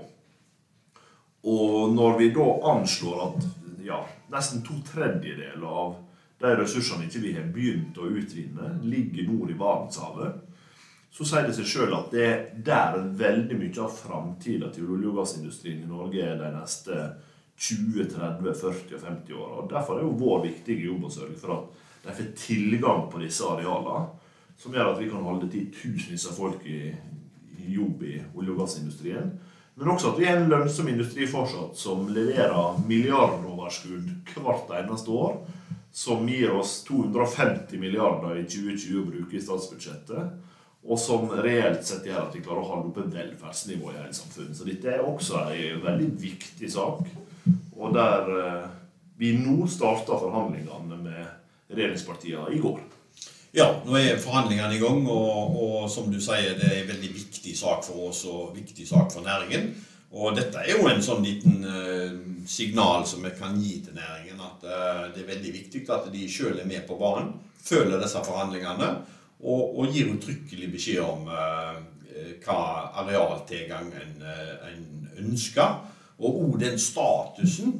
Og 1.51 1.91
når 1.93 2.15
vi 2.17 2.29
da 2.33 2.47
anslår 2.71 3.19
at 3.27 3.43
ja, 3.85 3.99
nesten 4.33 4.63
to 4.65 4.79
tredjedeler 4.87 5.67
av 5.69 5.99
de 6.41 6.55
ressursene 6.57 7.05
ikke 7.05 7.21
vi 7.21 7.35
har 7.35 7.51
begynt 7.53 7.99
å 8.01 8.09
utvinne, 8.09 8.71
ligger 8.81 9.29
nord 9.29 9.53
i 9.53 9.57
Barentshavet, 9.59 10.39
så 11.11 11.27
sier 11.27 11.47
det 11.47 11.55
seg 11.57 11.67
sjøl 11.67 11.93
at 11.97 12.13
det 12.13 12.23
er 12.23 12.45
der 12.63 12.95
veldig 13.19 13.57
mye 13.59 13.83
av 13.83 13.91
framtida 13.91 14.71
til 14.71 14.87
olje- 14.95 15.09
og 15.11 15.19
gassindustrien 15.19 15.83
i 15.83 15.89
Norge 15.89 16.23
er 16.23 16.39
de 16.39 16.51
neste 16.55 16.99
20, 17.61 18.07
30, 18.15 18.53
40 18.61 18.95
og 18.95 19.05
50 19.05 19.37
åra. 19.37 19.65
Derfor 19.75 19.99
er 19.99 20.05
jo 20.07 20.17
vår 20.17 20.45
viktige 20.47 20.87
jobb 20.87 21.05
å 21.05 21.13
sørge 21.13 21.37
for 21.41 21.57
at 21.57 21.79
de 22.05 22.15
får 22.17 22.29
tilgang 22.39 23.03
på 23.11 23.19
disse 23.21 23.45
arealene, 23.45 24.07
som 24.57 24.73
gjør 24.73 24.93
at 24.93 25.01
vi 25.01 25.09
kan 25.11 25.25
holde 25.25 25.49
titusenvis 25.51 26.29
av 26.31 26.37
folk 26.37 26.63
i, 26.69 26.93
jobb 27.71 28.03
i 28.07 28.15
olje- 28.33 28.55
og 28.55 28.63
gassindustrien. 28.63 29.33
Men 29.75 29.91
også 29.91 30.11
at 30.11 30.19
vi 30.19 30.27
er 30.29 30.39
en 30.39 30.49
lønnsom 30.51 30.89
industri 30.91 31.27
fortsatt 31.29 31.77
som 31.77 32.07
leverer 32.13 32.79
milliardoverskudd 32.87 34.09
hvert 34.37 34.71
eneste 34.79 35.11
år. 35.11 35.37
Som 35.91 36.27
gir 36.29 36.53
oss 36.55 36.85
250 36.87 37.79
milliarder 37.79 38.39
i 38.39 38.45
2020 38.47 38.99
å 39.01 39.07
bruke 39.09 39.35
i 39.35 39.43
statsbudsjettet. 39.43 40.35
Og 40.81 40.97
som 40.99 41.29
reelt 41.45 41.83
sett 41.85 42.07
gjør 42.09 42.23
at 42.23 42.35
vi 42.35 42.41
klarer 42.41 42.63
å 42.63 42.69
holde 42.71 42.89
oppe 42.89 43.03
velferdsnivået 43.13 43.95
i 43.95 43.99
hele 44.01 44.15
samfunnet. 44.17 44.57
Så 44.57 44.65
dette 44.65 44.89
er 44.89 45.03
også 45.05 45.43
en 45.53 45.83
veldig 45.83 46.07
viktig 46.21 46.71
sak. 46.73 47.03
Og 47.77 47.93
der 47.93 48.31
eh, 48.37 48.71
vi 49.21 49.35
nå 49.37 49.67
starta 49.69 50.17
forhandlingene 50.17 50.97
med 50.97 51.21
regjeringspartiene 51.71 52.49
i 52.55 52.59
går. 52.63 52.81
Ja, 53.53 53.67
nå 53.85 53.97
er 53.99 54.19
forhandlingene 54.21 54.77
i 54.77 54.81
gang, 54.81 55.03
og, 55.11 55.55
og, 55.59 55.77
som 55.91 56.07
du 56.09 56.17
sier, 56.23 56.55
det 56.57 56.69
er 56.69 56.81
en 56.81 56.91
veldig 56.93 57.13
viktig 57.13 57.53
sak 57.59 57.83
for 57.85 58.09
oss 58.09 58.23
og 58.31 58.55
viktig 58.55 58.87
sak 58.87 59.11
for 59.13 59.25
næringen. 59.27 59.73
Og 60.11 60.35
dette 60.35 60.63
er 60.63 60.73
jo 60.73 60.89
en 60.89 61.03
sånn 61.03 61.23
liten 61.23 61.61
eh, 61.67 62.15
signal 62.49 63.05
som 63.07 63.23
vi 63.23 63.31
kan 63.37 63.59
gi 63.61 63.77
til 63.85 63.95
næringen, 63.99 64.41
at 64.41 64.65
eh, 64.65 65.05
det 65.13 65.23
er 65.23 65.31
veldig 65.35 65.53
viktig 65.59 65.85
at 65.93 66.09
de 66.11 66.27
sjøl 66.31 66.57
er 66.57 66.67
med 66.67 66.87
på 66.87 66.97
banen, 66.99 67.35
følger 67.61 68.01
disse 68.01 68.23
forhandlingene 68.25 68.89
og, 69.41 69.79
og 69.79 69.93
gir 69.93 70.11
uttrykkelig 70.13 70.69
beskjed 70.73 71.01
om 71.05 71.29
eh, 71.29 71.79
hva 72.43 72.59
arealtilgang 73.01 73.89
en, 73.97 74.25
en 74.25 74.83
ønsker. 75.25 75.79
Og 76.21 76.43
òg 76.43 76.59
den 76.61 76.77
statusen 76.77 77.71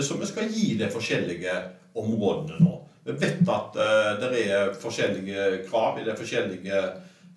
som 0.00 0.20
vi 0.22 0.28
skal 0.28 0.48
gi 0.48 0.70
de 0.80 0.86
forskjellige 0.88 1.52
områdene 2.00 2.60
nå. 2.64 2.78
Vi 3.04 3.12
vet 3.12 3.48
at 3.48 3.76
eh, 3.80 4.10
det 4.20 4.42
er 4.44 4.74
forskjellige 4.80 5.46
krav 5.70 6.00
i 6.00 6.06
de 6.06 6.16
forskjellige 6.16 6.80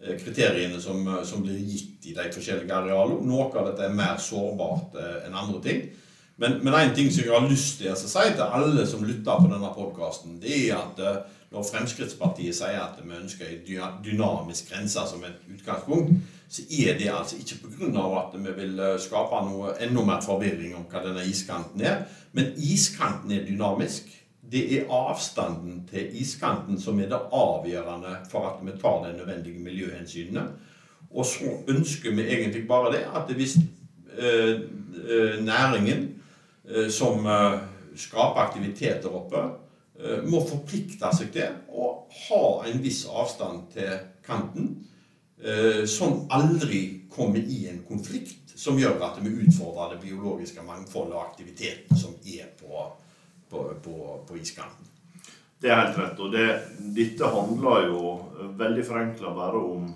uh, 0.03 0.15
kriteriene 0.19 0.81
som, 0.81 1.05
som, 1.23 1.43
blir 1.43 1.59
gitt 1.63 2.09
i 2.11 2.15
de 2.17 2.25
forskjellige 2.33 2.75
arealene. 2.75 3.23
Noe 3.29 3.47
av 3.51 3.69
dette 3.69 3.85
er 3.87 3.95
mer 3.95 4.17
sårbart 4.19 4.97
enn 5.23 5.37
andre 5.37 5.61
ting. 5.63 5.85
Men, 6.41 6.57
men 6.65 6.75
en 6.75 6.95
ting 6.95 7.07
som 7.13 7.23
jeg 7.23 7.31
har 7.31 7.47
lyst 7.47 7.79
til 7.79 7.93
å 7.93 7.95
si 7.95 8.25
til 8.33 8.43
alle 8.43 8.83
som 8.89 9.05
lytter 9.05 9.39
på 9.39 9.47
denne 9.47 9.69
podkasten, 9.71 10.39
det 10.41 10.57
er 10.65 10.81
at 10.81 10.99
når 11.53 11.65
Fremskrittspartiet 11.69 12.55
sier 12.57 12.81
at 12.81 12.97
vi 13.03 13.13
ønsker 13.13 13.45
en 13.45 13.99
dynamisk 14.05 14.71
grense 14.71 15.03
som 15.09 15.23
et 15.27 15.43
utgangspunkt, 15.53 16.15
så 16.49 16.65
er 16.85 16.97
det 16.97 17.11
altså 17.13 17.37
ikke 17.37 17.67
pga. 17.67 18.05
at 18.19 18.33
vi 18.39 18.55
vil 18.61 18.81
skape 18.99 19.41
noe 19.45 19.75
enda 19.81 20.05
mer 20.05 20.21
forvirring 20.21 20.75
om 20.75 20.85
hva 20.89 21.03
denne 21.05 21.25
iskanten 21.29 21.81
er. 21.81 22.03
Men 22.33 22.53
iskanten 22.57 23.31
er 23.31 23.45
dynamisk. 23.45 24.09
Det 24.51 24.63
er 24.77 24.89
avstanden 24.89 25.87
til 25.89 26.21
iskanten 26.21 26.81
som 26.81 26.99
er 26.99 27.09
det 27.09 27.21
avgjørende 27.33 28.17
for 28.29 28.49
at 28.49 28.61
vi 28.65 28.77
tar 28.81 29.05
de 29.05 29.17
nødvendige 29.17 29.59
miljøhensynene. 29.59 30.47
Og 31.13 31.25
så 31.25 31.57
ønsker 31.67 32.15
vi 32.15 32.27
egentlig 32.27 32.67
bare 32.67 32.91
det 32.91 33.05
at 33.15 33.33
hvis 33.35 33.57
eh, 34.17 34.59
eh 35.09 35.45
næringen 35.45 36.21
eh, 36.69 36.89
som 36.89 37.25
eh, 37.25 37.59
skaper 37.95 38.41
aktivitet 38.41 39.03
der 39.03 39.15
oppe, 39.15 39.37
eh, 39.37 39.62
må 40.25 40.41
forplikte 40.47 41.11
seg 41.13 41.29
til 41.35 41.59
å 41.69 41.89
ha 42.27 42.43
en 42.69 42.81
viss 42.81 43.03
avstand 43.09 43.67
til 43.75 43.93
kanten, 44.25 44.71
eh, 45.43 45.83
som 45.85 46.23
aldri 46.33 47.07
kommer 47.13 47.39
i 47.39 47.67
en 47.69 47.83
konflikt 47.87 48.55
som 48.55 48.79
gjør 48.79 49.01
at 49.05 49.19
vi 49.21 49.33
utfordrer 49.45 49.95
det 49.95 50.03
biologiske 50.05 50.63
mangfoldet 50.65 51.17
og 51.17 51.25
aktiviteten 51.27 51.97
som 51.99 52.15
er 52.25 52.49
på 52.59 52.87
på, 53.53 53.73
på, 53.83 54.25
på 54.27 54.37
iskanten. 54.37 54.87
Det 55.61 55.69
er 55.71 55.79
helt 55.79 55.97
rett. 55.97 56.19
og 56.19 56.31
det, 56.33 56.47
Dette 56.95 57.29
handler 57.29 57.87
jo 57.87 57.99
veldig 58.57 58.85
forenkla 58.87 59.33
bare 59.35 59.61
om, 59.61 59.91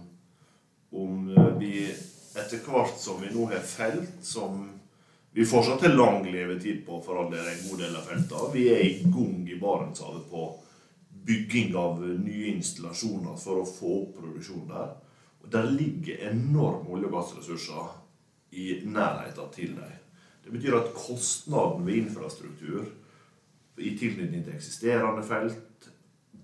om 0.94 1.24
vi 1.58 1.88
etter 2.38 2.62
hvert 2.64 3.00
som 3.02 3.18
vi 3.24 3.32
nå 3.34 3.48
har 3.50 3.66
felt 3.66 4.22
som 4.24 4.62
vi 5.38 5.46
fortsatt 5.46 5.82
har 5.82 5.94
lang 5.94 6.32
levetid 6.32 6.86
på, 6.86 7.02
for 7.02 7.20
all 7.20 7.32
del 7.32 7.46
en 7.46 7.60
god 7.70 7.80
del 7.80 7.96
av 7.96 8.08
feltene. 8.10 8.48
Vi 8.54 8.64
er 8.74 8.80
i 8.82 8.94
gang 9.06 9.44
i 9.46 9.60
Barentshavet 9.62 10.24
på 10.32 10.46
bygging 11.28 11.76
av 11.78 12.02
nye 12.02 12.56
installasjoner 12.56 13.36
for 13.38 13.62
å 13.62 13.68
få 13.70 13.92
opp 14.00 14.16
produksjonen 14.18 14.72
der. 14.72 14.96
Og 15.44 15.52
Der 15.54 15.70
ligger 15.70 16.26
enorme 16.32 16.90
olje- 16.90 17.12
og 17.12 17.14
gassressurser 17.20 17.94
i 18.58 18.82
nærheten 18.90 19.54
til 19.54 19.78
dem. 19.78 19.94
Det 20.44 20.58
betyr 20.58 20.80
at 20.80 20.94
kostnaden 20.98 21.86
ved 21.86 22.02
infrastruktur 22.02 22.90
i 23.78 23.94
tilknytning 23.94 24.42
til 24.42 24.58
eksisterende 24.58 25.22
felt. 25.22 25.90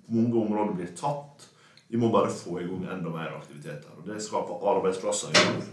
Mange 0.08 0.38
områder 0.38 0.78
blir 0.78 0.96
tatt. 0.96 1.50
Vi 1.90 1.98
må 1.98 2.14
bare 2.14 2.30
få 2.30 2.62
i 2.62 2.70
gang 2.70 2.86
enda 2.86 3.10
mer 3.10 3.40
aktiviteter. 3.42 3.90
Og 3.98 4.06
Det 4.06 4.22
skaper 4.22 4.70
arbeidsplasser 4.78 5.34
i 5.34 5.48
nord. 5.50 5.70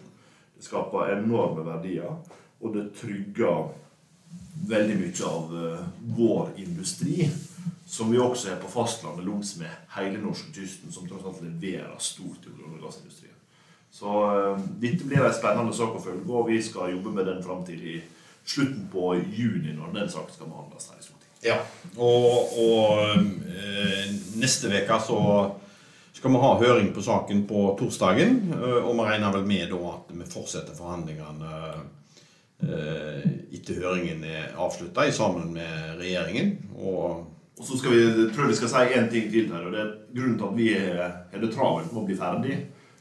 Det 0.57 0.65
skaper 0.65 1.19
enorme 1.19 1.69
verdier, 1.69 2.17
og 2.61 2.75
det 2.77 2.91
trygger 2.99 3.71
veldig 4.71 4.97
mye 5.01 5.27
av 5.27 5.53
uh, 5.57 5.83
vår 6.17 6.53
industri, 6.61 7.31
som 7.89 8.13
vi 8.13 8.21
også 8.21 8.53
er 8.53 8.61
på 8.63 8.71
fastlandet 8.71 9.27
langs 9.27 9.57
med 9.59 9.93
hele 9.97 10.21
norskekysten, 10.23 10.93
som 10.93 11.09
tross 11.09 11.27
alt 11.27 11.43
leverer 11.43 11.97
stort 11.99 12.45
til 12.45 12.55
olje- 12.61 12.77
og 12.77 12.85
gassindustrien. 12.87 13.37
Så 13.91 14.07
uh, 14.07 14.61
dette 14.83 15.09
blir 15.09 15.25
en 15.25 15.35
spennende 15.35 15.75
sak 15.75 15.97
å 15.97 16.03
følge, 16.05 16.29
og 16.29 16.51
vi 16.53 16.61
skal 16.63 16.93
jobbe 16.95 17.15
med 17.17 17.27
den 17.31 17.43
fram 17.45 17.65
til 17.67 17.81
i 17.97 17.99
slutten 18.45 18.89
på 18.93 19.15
juni, 19.15 19.73
når 19.77 19.95
den 19.95 20.13
saken 20.13 20.35
skal 20.35 20.53
behandles 20.53 20.91
her 20.91 21.01
i 21.01 21.07
Stortinget. 21.07 21.21
Ja, 21.41 21.57
og, 21.97 22.53
og 22.61 22.99
eh, 23.49 24.11
neste 24.41 24.69
uke 24.69 24.99
så 25.07 25.21
skal 26.13 26.35
vi 26.35 26.43
ha 26.43 26.51
høring 26.61 26.91
på 26.93 27.05
saken 27.05 27.47
på 27.49 27.63
torsdagen. 27.81 28.43
Eh, 28.57 28.81
og 28.83 28.93
vi 28.99 29.07
regner 29.09 29.33
vel 29.37 29.47
med 29.49 29.71
da 29.73 29.81
at 29.95 30.13
vi 30.13 30.29
fortsetter 30.29 30.77
forhandlingene 30.77 31.55
eh, 31.61 31.81
etter 32.61 33.79
høringen 33.81 34.25
er 34.25 34.53
avslutta, 34.61 35.07
sammen 35.13 35.53
med 35.55 36.01
regjeringen. 36.01 36.53
Og, 36.77 37.25
og 37.57 37.65
så 37.67 37.79
skal 37.79 37.95
vi, 37.95 38.03
tror 38.31 38.47
jeg 38.47 38.53
vi 38.53 38.59
skal 38.59 38.73
si 38.73 38.99
én 38.99 39.09
ting 39.13 39.31
til 39.33 39.49
her. 39.53 39.65
og 39.67 39.73
det 39.75 39.81
er 39.81 39.97
Grunnen 40.11 40.39
til 40.39 40.47
at 40.49 40.57
vi 40.57 40.69
har 40.75 41.43
det 41.43 41.53
travelt 41.55 41.93
med 41.93 42.03
å 42.03 42.07
bli 42.09 42.19
ferdig 42.19 42.55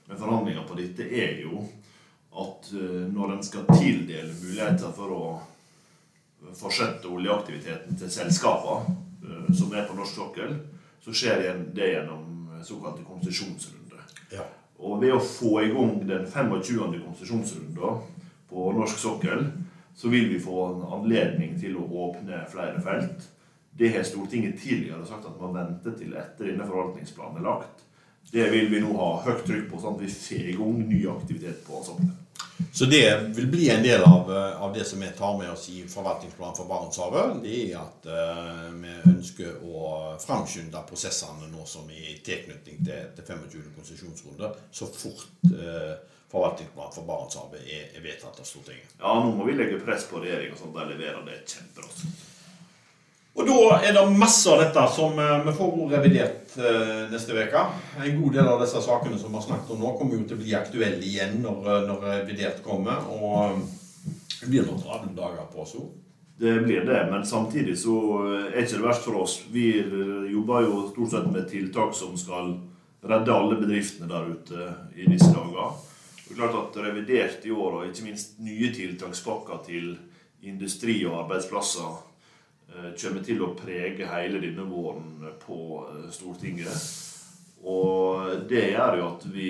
med 0.09 0.17
forhandlinger 0.17 0.65
på 0.67 0.77
dette, 0.77 1.05
er 1.05 1.39
jo 1.43 1.63
at 2.39 2.71
eh, 2.73 3.05
når 3.09 3.35
en 3.35 3.43
skal 3.45 3.65
tildele 3.71 4.33
muligheter 4.41 4.93
for 4.95 5.13
å 5.13 5.23
fortsette 6.57 7.09
oljeaktiviteten 7.09 7.97
til 7.99 8.11
selskapene 8.13 8.95
eh, 9.25 9.49
som 9.57 9.73
er 9.73 9.87
på 9.89 9.97
norsk 9.97 10.21
sokkel, 10.21 10.55
så 11.03 11.15
skjer 11.15 11.63
det 11.75 11.91
gjennom 11.93 12.49
såkalte 12.65 13.05
konsesjonsrunder. 13.07 14.05
Ja. 14.33 14.45
Og 14.79 15.01
ved 15.01 15.15
å 15.15 15.23
få 15.23 15.59
i 15.63 15.71
gang 15.73 15.97
den 16.07 16.25
25. 16.27 16.99
konsesjonsrunden 17.05 17.75
på 18.49 18.71
norsk 18.75 19.01
sokkel, 19.01 19.45
så 19.95 20.09
vil 20.11 20.29
vi 20.31 20.39
få 20.39 20.65
en 20.67 20.87
anledning 20.99 21.57
til 21.59 21.75
å 21.77 21.87
åpne 22.07 22.45
flere 22.51 22.81
felt. 22.83 23.27
Det 23.79 23.91
har 23.95 24.03
Stortinget 24.07 24.59
tidligere 24.61 25.05
sagt 25.07 25.27
at 25.27 25.37
man 25.41 25.55
venter 25.55 25.95
til 25.99 26.15
etter 26.17 26.51
denne 26.51 26.67
forvaltningsplanen 26.67 27.39
er 27.39 27.47
lagt. 27.47 27.85
Det 28.31 28.45
vil 28.51 28.69
vi 28.71 28.81
nå 28.83 28.93
ha 28.97 29.11
høyt 29.25 29.45
trykk 29.47 29.69
på, 29.71 29.81
sånn 29.81 29.97
at 29.97 30.03
vi 30.03 30.09
får 30.13 30.49
i 30.51 30.57
gang 30.57 30.81
ny 30.89 31.03
aktivitet 31.09 31.63
på 31.65 31.83
sokkelen. 31.85 32.17
Så 32.73 32.85
det 32.85 33.05
vil 33.35 33.47
bli 33.47 33.69
en 33.71 33.83
del 33.83 34.03
av, 34.03 34.31
eh, 34.35 34.61
av, 34.61 34.73
det 34.73 34.83
som 34.85 34.99
vi 34.99 35.07
tar 35.17 35.37
med 35.37 35.49
oss 35.51 35.69
i 35.69 35.83
forvaltningsplanen 35.87 36.55
for 36.55 36.67
Barentshavet. 36.67 37.39
Det 37.43 37.55
er 37.71 37.77
at 37.79 38.07
uh, 38.11 38.67
vi 38.75 38.91
ønsker 39.13 39.63
å 39.63 39.93
framskynde 40.19 40.83
prosessene 40.89 41.47
nå 41.53 41.65
som 41.65 41.87
i 41.89 42.17
tilknytning 42.25 42.83
til, 42.83 43.07
til 43.15 43.27
25. 43.31 43.71
konsesjonsrunde, 43.77 44.51
så 44.71 44.89
fort 44.91 45.53
uh, 45.55 45.95
forvaltningsplanen 46.29 46.93
for 46.93 47.07
Barentshavet 47.09 47.61
er, 47.65 47.85
er, 47.95 48.01
vedtatt 48.03 48.39
av 48.39 48.45
Stortinget. 48.45 48.97
Ja, 48.99 49.15
nå 49.17 49.33
må 49.33 49.47
vi 49.49 49.57
legge 49.57 49.81
press 49.81 50.05
på 50.09 50.21
regjeringa 50.21 50.57
sånn 50.59 50.75
at 50.75 50.83
de 50.83 50.93
leverer 50.93 51.23
det 51.25 51.41
kjemperaskt. 51.49 52.27
Og 53.39 53.47
da 53.47 53.77
er 53.87 53.93
det 53.95 54.03
masse 54.19 54.49
av 54.51 54.59
dette 54.59 54.83
som 54.91 55.19
eh, 55.21 55.35
vi 55.45 55.53
får 55.55 55.75
revidert 55.93 56.55
eh, 56.59 57.05
neste 57.11 57.37
uke. 57.37 57.61
En 58.03 58.21
god 58.21 58.35
del 58.35 58.49
av 58.51 58.59
disse 58.63 58.81
sakene 58.83 59.19
som 59.21 59.31
vi 59.31 59.39
har 59.39 59.45
snakket 59.45 59.73
om 59.75 59.83
nå, 59.83 59.93
kommer 59.95 60.17
jo 60.17 60.25
til 60.27 60.35
å 60.35 60.41
bli 60.41 60.55
aktuelle 60.57 61.05
igjen 61.07 61.39
når, 61.45 61.61
eh, 61.63 61.85
når 61.87 62.05
revidert 62.09 62.59
kommer. 62.65 63.05
Og 63.15 63.61
det 64.41 64.49
blir 64.49 64.67
noen 64.67 64.81
travle 64.81 65.13
dager 65.15 65.47
på 65.53 65.63
oss 65.63 65.77
òg. 65.79 65.87
Det 66.39 66.53
blir 66.63 66.85
det, 66.87 66.99
men 67.11 67.25
samtidig 67.27 67.73
så 67.81 67.95
er 68.47 68.61
ikke 68.61 68.77
det 68.77 68.85
verst 68.85 69.03
for 69.03 69.17
oss. 69.19 69.33
Vi 69.51 69.73
jobber 70.31 70.63
jo 70.63 70.85
stort 70.93 71.11
sett 71.11 71.25
med 71.33 71.49
tiltak 71.51 71.91
som 71.99 72.13
skal 72.15 72.53
redde 73.03 73.35
alle 73.35 73.57
bedriftene 73.59 74.07
der 74.07 74.29
ute 74.31 74.69
i 74.95 75.09
disse 75.11 75.33
dager. 75.35 75.75
Det 76.29 76.35
er 76.35 76.43
klart 76.43 76.59
at 76.61 76.77
Revidert 76.85 77.45
i 77.45 77.51
år, 77.51 77.79
og 77.79 77.89
ikke 77.89 78.05
minst 78.05 78.37
nye 78.39 78.69
tiltakspakker 78.73 79.63
til 79.65 79.95
industri 80.45 81.01
og 81.09 81.23
arbeidsplasser 81.25 81.97
Eh, 82.69 82.89
kommer 83.01 83.23
til 83.25 83.41
å 83.41 83.53
prege 83.57 84.07
hele 84.11 84.41
denne 84.43 84.65
våren 84.69 85.23
på 85.41 85.59
eh, 85.87 86.09
Stortinget. 86.13 86.83
Og 87.65 88.45
det 88.47 88.69
gjør 88.71 88.99
jo 88.99 89.07
at 89.07 89.25
vi 89.33 89.47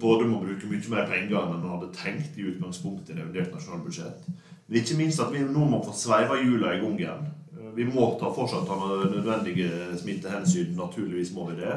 både 0.00 0.28
må 0.30 0.38
bruke 0.40 0.68
mye 0.70 0.92
mer 0.92 1.08
penger 1.10 1.42
enn 1.42 1.56
en 1.58 1.72
hadde 1.74 1.90
tenkt 1.92 2.38
i 2.38 2.46
utgangspunktet 2.48 3.12
i 3.12 3.18
revidert 3.18 3.50
nasjonalbudsjett. 3.52 4.30
Men 4.68 4.78
ikke 4.80 4.96
minst 4.96 5.20
at 5.20 5.34
vi 5.34 5.42
nå 5.44 5.66
må 5.68 5.82
få 5.84 5.92
sveiva 5.98 6.38
hjula 6.40 6.76
i 6.76 6.80
gang 6.84 6.94
igjen. 7.02 7.26
Eh, 7.58 7.72
vi 7.80 7.88
må 7.90 8.12
ta 8.20 8.30
fortsatt 8.36 8.70
ta 8.70 8.78
nødvendige 9.10 9.98
smittehensyn. 9.98 10.76
Naturligvis 10.78 11.34
må 11.34 11.50
vi 11.50 11.58
det. 11.64 11.74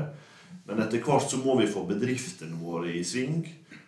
Men 0.69 0.85
etter 0.85 1.01
hvert 1.03 1.25
så 1.25 1.41
må 1.41 1.57
vi 1.57 1.71
få 1.73 1.87
bedriftene 1.89 2.61
våre 2.61 2.93
i 2.93 3.01
sving 3.03 3.41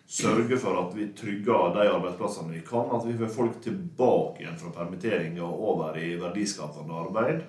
sørge 0.07 0.57
for 0.61 0.77
at 0.79 0.95
vi 0.95 1.09
trygger 1.17 1.73
de 1.75 1.89
arbeidsplassene 1.89 2.53
vi 2.53 2.63
kan. 2.67 2.91
At 2.93 3.05
vi 3.07 3.17
får 3.17 3.33
folk 3.33 3.61
tilbake 3.63 4.43
igjen 4.43 4.59
fra 4.59 4.73
permittering 4.75 5.39
og 5.43 5.69
over 5.73 5.97
i 5.99 6.13
verdiskapende 6.21 6.99
arbeid. 7.05 7.45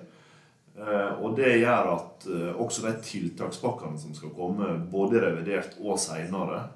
Eh, 0.77 1.11
og 1.21 1.37
det 1.37 1.57
gjør 1.61 1.91
at 1.95 2.27
eh, 2.29 2.49
også 2.61 2.85
de 2.85 2.95
tiltakspakkene 3.05 3.97
som 4.01 4.13
skal 4.17 4.33
komme, 4.37 4.75
både 4.91 5.21
revidert 5.23 5.77
og 5.81 5.97
seinere, 6.01 6.67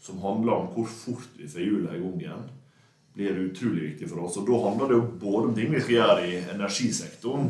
som 0.00 0.20
handler 0.22 0.54
om 0.54 0.72
hvor 0.74 0.88
fort 0.88 1.36
vi 1.38 1.48
får 1.48 1.64
hjulene 1.64 1.96
i 1.96 2.02
gang 2.02 2.18
igjen, 2.22 2.48
blir 3.18 3.40
utrolig 3.48 3.86
viktig 3.88 4.08
for 4.10 4.26
oss. 4.26 4.36
Og 4.38 4.46
da 4.46 4.58
handler 4.68 4.90
det 4.90 4.98
jo 4.98 5.06
både 5.24 5.48
om 5.48 5.54
ting 5.56 5.72
vi 5.72 5.80
skal 5.82 5.96
gjøre 5.96 6.26
i 6.28 6.36
energisektoren, 6.52 7.48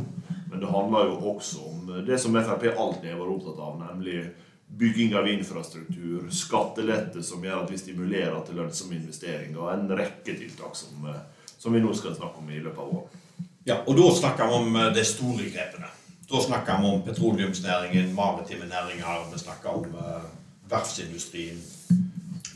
men 0.48 0.62
det 0.62 0.70
handler 0.72 1.10
jo 1.10 1.18
også 1.34 1.66
om 1.66 1.90
det 2.06 2.16
som 2.22 2.38
Frp 2.38 2.70
alltid 2.70 3.10
har 3.10 3.18
vært 3.18 3.34
opptatt 3.34 3.58
av, 3.66 3.74
nemlig 3.82 4.22
bygging 4.68 5.16
av 5.16 5.28
infrastruktur, 5.28 6.28
skattelette 6.30 7.22
som 7.22 7.44
gjør 7.44 7.64
at 7.64 7.70
vi 7.72 7.78
stimulerer 7.80 8.38
til 8.46 8.60
lønnsomme 8.60 8.98
investeringer, 8.98 9.56
og 9.58 9.72
en 9.72 9.88
rekke 9.96 10.36
tiltak 10.36 10.76
som, 10.76 11.08
eh, 11.08 11.48
som, 11.56 11.72
vi 11.72 11.80
nå 11.82 11.94
skal 11.96 12.16
snakke 12.16 12.42
om 12.42 12.50
i 12.50 12.60
løpet 12.60 12.82
av 12.82 12.92
året. 12.98 13.46
Ja, 13.68 13.80
og 13.86 13.96
da 13.96 14.10
snakker 14.20 14.50
vi 14.50 14.60
om 14.60 14.76
eh, 14.76 14.92
de 14.94 15.04
store 15.08 15.48
grepene. 15.48 15.90
Da 16.28 16.44
snakker 16.44 16.82
vi 16.82 16.92
om 16.92 17.02
petroleumsnæringen, 17.02 18.14
maritime 18.14 18.68
næringer, 18.68 19.24
vi 19.32 19.38
snakker 19.40 19.68
om 19.80 19.94
uh, 19.96 20.26
verftsindustrien. 20.68 21.62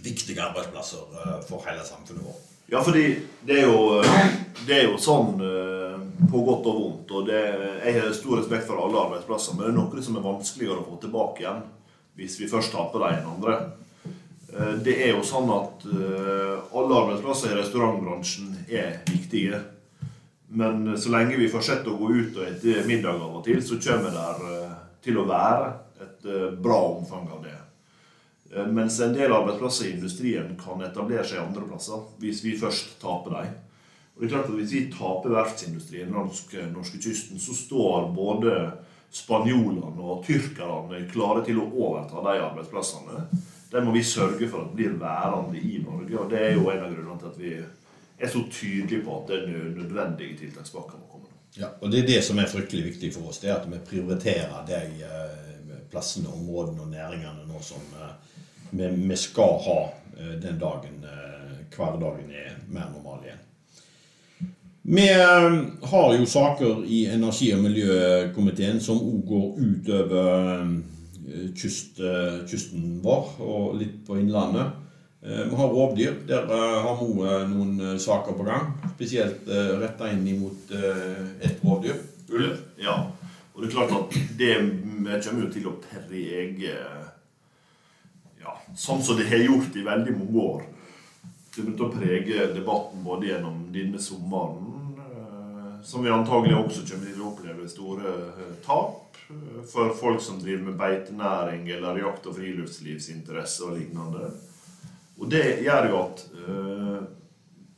Viktige 0.04 0.42
arbeidsplasser 0.42 1.46
for 1.48 1.64
hele 1.64 1.80
samfunnet 1.86 2.26
vårt. 2.26 2.50
Ja, 2.68 2.82
fordi 2.84 3.06
det 3.46 3.62
er 3.62 3.70
jo, 3.70 4.02
det 4.66 4.76
er 4.76 4.90
jo 4.90 4.98
sånn 5.00 5.38
på 6.28 6.42
godt 6.44 6.68
og 6.68 6.80
vondt. 6.82 7.14
og 7.16 7.26
det, 7.30 7.40
Jeg 7.84 7.94
har 7.96 8.12
stor 8.12 8.42
respekt 8.42 8.66
for 8.66 8.82
alle 8.82 9.00
arbeidsplasser, 9.06 9.54
men 9.56 9.64
det 9.64 9.70
er 9.72 9.78
noe 9.78 10.04
som 10.04 10.18
er 10.18 10.26
vanskeligere 10.26 10.82
å 10.82 10.88
få 10.90 10.98
tilbake 11.06 11.46
igjen 11.46 11.62
hvis 12.18 12.38
vi 12.40 12.50
først 12.50 12.74
taper 12.74 13.04
de 13.04 13.10
enn 13.16 13.30
andre. 13.34 13.56
Eh, 14.52 14.74
det 14.84 14.96
er 15.06 15.14
jo 15.14 15.24
sånn 15.26 15.50
at 15.54 15.86
eh, 15.88 16.74
alle 16.76 16.98
arbeidsplasser 17.02 17.52
i 17.52 17.60
restaurantbransjen 17.60 18.52
er 18.68 19.00
viktige. 19.08 19.62
Men 20.52 20.92
så 21.00 21.12
lenge 21.14 21.38
vi 21.40 21.48
fortsetter 21.48 21.88
å 21.88 21.96
gå 21.96 22.10
ut 22.12 22.36
og 22.36 22.58
spise 22.58 22.84
middag 22.88 23.16
av 23.16 23.38
og 23.38 23.44
til, 23.46 23.62
så 23.64 23.80
kommer 23.80 24.12
det 24.12 24.58
til 25.02 25.16
å 25.16 25.24
være 25.24 25.70
et 26.04 26.26
bra 26.60 26.78
omfang 26.98 27.24
av 27.32 27.40
det. 27.46 27.56
Mens 28.68 28.98
en 29.00 29.14
del 29.16 29.32
arbeidsplasser 29.32 29.88
i 29.88 29.94
industrien 29.94 30.50
kan 30.60 30.82
etablere 30.84 31.24
seg 31.24 31.40
andre 31.40 31.64
plasser, 31.70 32.02
hvis 32.20 32.42
vi 32.44 32.52
først 32.60 32.98
taper 33.00 33.38
dem. 33.38 33.54
Og 34.12 34.20
det 34.20 34.28
er 34.28 34.34
klart 34.34 34.50
at 34.50 34.58
Hvis 34.58 34.74
vi 34.76 34.82
taper 34.92 35.32
verftsindustrien 35.38 36.12
langs 36.12 36.44
norskekysten, 36.74 37.40
så 37.40 37.56
står 37.56 38.12
både 38.12 38.52
spanjolene 39.12 40.00
og 40.00 40.24
tyrkerne 40.26 41.02
klare 41.12 41.44
til 41.46 41.60
å 41.60 41.68
overta 41.68 42.22
de 42.24 42.38
arbeidsplassene. 42.40 43.26
Det 43.72 43.80
må 43.84 43.92
vi 43.94 44.04
sørge 44.04 44.48
for 44.48 44.66
at 44.66 44.74
blir 44.76 44.96
værende 45.00 45.60
i 45.60 45.80
Norge. 45.84 46.18
og 46.18 46.30
Det 46.30 46.40
er 46.40 46.52
jo 46.56 46.68
en 46.70 46.84
av 46.84 46.92
grunnene 46.92 47.20
til 47.20 47.30
at 47.30 47.38
vi 47.40 47.52
er 48.22 48.32
så 48.32 48.44
tydelige 48.50 49.04
på 49.04 49.18
at 49.18 49.30
det 49.30 49.38
er 49.42 49.70
nødvendige 49.76 50.38
tiltakspakker 50.42 51.00
må 51.00 51.08
komme. 51.12 51.30
Ja, 51.56 51.68
og 51.80 51.90
Det 51.90 52.02
er 52.02 52.06
det 52.06 52.24
som 52.24 52.38
er 52.38 52.48
fryktelig 52.48 52.84
viktig 52.84 53.12
for 53.14 53.28
oss. 53.28 53.38
det 53.38 53.50
er 53.50 53.56
At 53.60 53.70
vi 53.70 53.78
prioriterer 53.78 54.66
de 54.66 55.04
eh, 55.04 55.78
plassene, 55.90 56.28
områdene 56.28 56.80
og 56.80 56.88
næringene 56.88 57.46
nå 57.48 57.60
som 57.60 57.80
eh, 58.00 58.92
vi 59.08 59.16
skal 59.16 59.58
ha 59.66 59.80
eh, 60.16 60.36
den 60.40 60.58
dagen 60.58 61.04
hverdagen 61.72 62.30
er 62.30 62.56
mer 62.68 62.90
normal 62.92 63.24
igjen. 63.24 63.40
Vi 64.84 65.10
eh, 65.10 65.60
har 65.82 66.14
jo 66.14 66.26
saker 66.26 66.84
i 66.84 67.06
energi- 67.06 67.52
og 67.54 67.60
miljøkomiteen 67.62 68.80
som 68.82 68.98
òg 68.98 69.20
går 69.28 69.60
utover 69.62 70.40
eh, 70.58 71.44
kyst, 71.54 72.00
eh, 72.02 72.40
kysten 72.50 72.96
vår 73.04 73.28
og 73.46 73.76
litt 73.78 74.00
på 74.06 74.18
innlandet. 74.18 74.78
Vi 75.22 75.54
har 75.54 75.68
rovdyr. 75.70 76.16
Der 76.26 76.48
har 76.50 76.96
vi 76.98 77.26
noen 77.46 77.98
saker 78.02 78.34
på 78.34 78.42
gang. 78.42 78.72
Spesielt 78.96 79.46
retta 79.78 80.08
inn 80.10 80.24
mot 80.40 80.72
ett 80.74 81.62
rovdyr. 81.62 82.00
Ulv. 82.26 82.56
Ja. 82.82 82.96
Og 83.54 83.62
det 83.62 83.68
er 83.68 83.76
klart 83.76 83.94
at 83.94 84.16
det 84.40 84.56
kommer 85.22 85.44
jo 85.44 85.52
til 85.54 85.68
å 85.70 85.76
prege 85.78 86.74
ja, 88.42 88.56
sånn 88.74 89.06
som 89.06 89.20
det 89.20 89.28
har 89.30 89.46
gjort 89.46 89.78
i 89.78 89.86
veldig 89.86 90.16
mange 90.18 90.42
år. 90.42 90.66
Det 91.52 91.66
til 91.68 91.84
å 91.84 91.92
prege 91.92 92.46
debatten 92.54 93.02
både 93.04 93.26
gjennom 93.28 93.56
denne 93.74 93.98
sommeren 94.00 94.61
som 95.84 96.04
vi 96.04 96.10
antagelig 96.10 96.56
også 96.56 96.84
kommer 96.86 97.10
til 97.10 97.22
å 97.22 97.30
oppleve 97.32 97.68
store 97.70 98.12
eh, 98.12 98.54
tap 98.64 99.18
eh, 99.30 99.62
for 99.68 99.94
folk 99.98 100.22
som 100.22 100.40
driver 100.40 100.68
med 100.70 100.78
beitenæring 100.80 101.68
eller 101.76 102.02
jakt- 102.02 102.28
og 102.30 102.36
friluftslivsinteresse 102.38 103.66
og 103.66 103.78
lignende. 103.78 104.30
Og 105.18 105.30
det 105.30 105.44
gjør 105.62 105.88
jo 105.90 105.98
at 106.00 106.22
uh, 106.34 107.02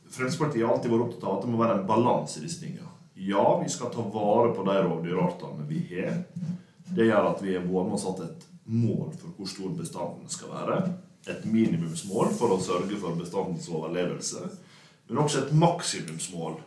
Fremskrittspartiet 0.09 0.63
har 0.63 0.71
alltid 0.73 0.93
vært 0.93 1.03
opptatt 1.03 1.25
av 1.27 1.33
at 1.35 1.43
det 1.43 1.49
må 1.51 1.59
være 1.59 1.75
en 1.77 1.87
balanse 1.89 2.39
i 2.39 2.45
disse 2.45 2.61
tingene. 2.63 2.87
Ja, 3.21 3.43
vi 3.59 3.69
skal 3.69 3.91
ta 3.93 4.01
vare 4.01 4.53
på 4.55 4.63
de 4.65 4.75
rovdyrartene 4.79 5.65
vi 5.69 5.81
har. 5.91 6.21
Det 6.95 7.05
gjør 7.09 7.29
at 7.33 7.43
vi 7.43 7.53
har 7.53 7.67
vært 7.67 7.91
med 7.91 8.01
satt 8.01 8.23
et 8.25 8.45
mål 8.65 9.11
for 9.19 9.35
hvor 9.35 9.51
stor 9.51 9.75
bestanden 9.77 10.31
skal 10.31 10.53
være. 10.55 10.79
Et 11.29 11.45
minimumsmål 11.49 12.31
for 12.39 12.55
å 12.55 12.61
sørge 12.63 12.97
for 13.01 13.19
bestandens 13.19 13.67
overlevelse. 13.69 14.47
Men 15.09 15.21
også 15.21 15.43
et 15.43 15.53
maksimumsmål 15.59 16.57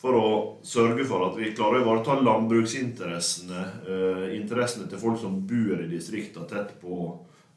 for 0.00 0.16
å 0.16 0.28
sørge 0.64 1.04
for 1.08 1.26
at 1.26 1.36
vi 1.36 1.50
klarer 1.52 1.80
å 1.80 1.84
ivareta 1.84 2.16
landbruksinteressene, 2.24 3.64
eh, 3.84 4.22
interessene 4.38 4.88
til 4.88 5.00
folk 5.00 5.20
som 5.20 5.42
bor 5.46 5.76
i 5.76 5.90
distriktene 5.90 6.48
tett 6.48 6.72
på 6.80 7.10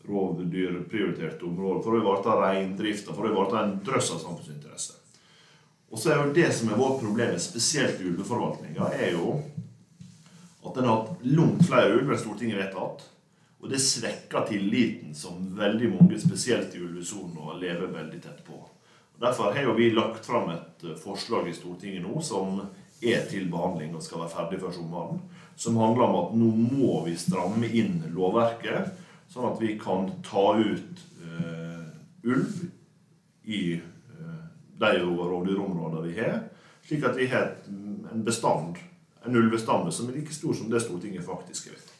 rovdyrprioriterte 0.04 1.48
områder, 1.48 1.84
for 1.86 1.96
å 1.96 2.02
ivareta 2.02 2.36
reindrifta, 2.42 3.16
for 3.16 3.24
å 3.24 3.32
ivareta 3.32 3.64
en 3.64 3.78
drøss 3.86 4.12
av 4.12 4.20
samfunnsinteresser. 4.26 5.00
Og 5.94 6.00
så 6.02 6.12
er 6.12 6.20
jo 6.20 6.34
det 6.34 6.50
som 6.52 6.70
er 6.70 6.82
vårt 6.82 7.00
problem, 7.00 7.40
spesielt 7.40 8.02
i 8.02 8.10
ulveforvaltninga, 8.10 8.92
er 8.98 9.14
jo 9.14 9.38
at 10.66 10.78
en 10.78 10.88
har 10.90 10.98
hatt 10.98 11.24
langt 11.24 11.64
flere 11.68 11.96
ulver 11.96 12.16
enn 12.16 12.20
Stortinget 12.20 12.60
vedtatt. 12.60 13.04
Og 13.64 13.70
det 13.72 13.80
svekker 13.80 14.48
tilliten 14.50 15.14
som 15.16 15.38
veldig 15.56 15.94
mange, 15.94 16.20
spesielt 16.20 16.76
i 16.76 16.82
ulvesonen, 16.84 17.60
lever 17.62 17.94
veldig 17.94 18.20
tett 18.24 18.44
på. 18.44 18.58
Derfor 19.24 19.54
har 19.54 19.74
vi 19.74 19.92
lagt 19.92 20.26
fram 20.26 20.50
et 20.50 20.84
eh, 20.84 20.98
forslag 21.00 21.48
i 21.48 21.54
Stortinget 21.56 22.04
nå 22.04 22.20
som 22.20 22.58
er 23.00 23.22
til 23.32 23.46
behandling 23.52 23.94
og 23.96 24.04
skal 24.04 24.20
være 24.26 24.34
ferdig 24.34 24.60
før 24.60 24.74
sommeren. 24.76 25.22
Som 25.56 25.80
handler 25.80 26.10
om 26.10 26.18
at 26.20 26.34
nå 26.36 26.50
må 26.52 26.98
vi 27.06 27.14
stramme 27.16 27.70
inn 27.72 28.02
lovverket, 28.12 28.92
sånn 29.32 29.48
at 29.48 29.62
vi 29.64 29.78
kan 29.80 30.10
ta 30.28 30.44
ut 30.60 31.04
uh, 31.24 31.88
ulv 32.28 32.66
i 33.48 33.64
uh, 33.78 34.44
de 34.82 34.92
rovdyrområdene 35.00 36.04
vi 36.04 36.18
har. 36.20 36.38
Slik 36.84 37.08
at 37.08 37.16
vi 37.16 37.30
har 37.32 37.54
en 37.70 38.28
bestand, 38.28 38.82
en 39.24 39.40
ulvestamme 39.40 39.94
som 39.96 40.12
er 40.12 40.20
like 40.20 40.36
stor 40.36 40.58
som 40.58 40.72
det 40.74 40.84
Stortinget 40.84 41.24
faktisk 41.28 41.72
er. 41.72 41.93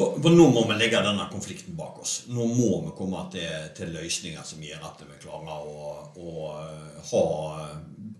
For, 0.00 0.16
for, 0.22 0.32
nå 0.32 0.46
må 0.48 0.62
vi 0.64 0.78
legge 0.80 1.00
denne 1.04 1.26
konflikten 1.28 1.74
bak 1.76 1.98
oss. 2.00 2.22
Nå 2.32 2.46
må 2.48 2.70
vi 2.86 2.92
komme 2.96 3.20
til, 3.34 3.50
til 3.76 3.92
løsninger 3.92 4.46
som 4.48 4.62
gjør 4.64 4.86
at 4.88 5.02
vi 5.04 5.18
klarer 5.20 5.66
å, 5.68 5.90
å 6.16 6.36
eh, 6.56 7.10
ha 7.10 7.24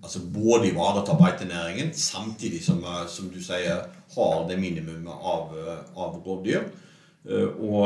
altså 0.01 0.21
Både 0.33 0.71
ivareta 0.71 1.15
beitenæringen, 1.17 1.95
samtidig 1.97 2.61
som, 2.65 2.85
eh, 2.85 3.07
som 3.09 3.33
du 3.33 3.41
sier, 3.45 3.81
har 4.13 4.45
det 4.49 4.61
minimumet 4.61 5.25
av, 5.33 5.57
eh, 5.57 5.83
av 5.97 6.21
rovdyr. 6.21 6.69
Og, 7.31 7.83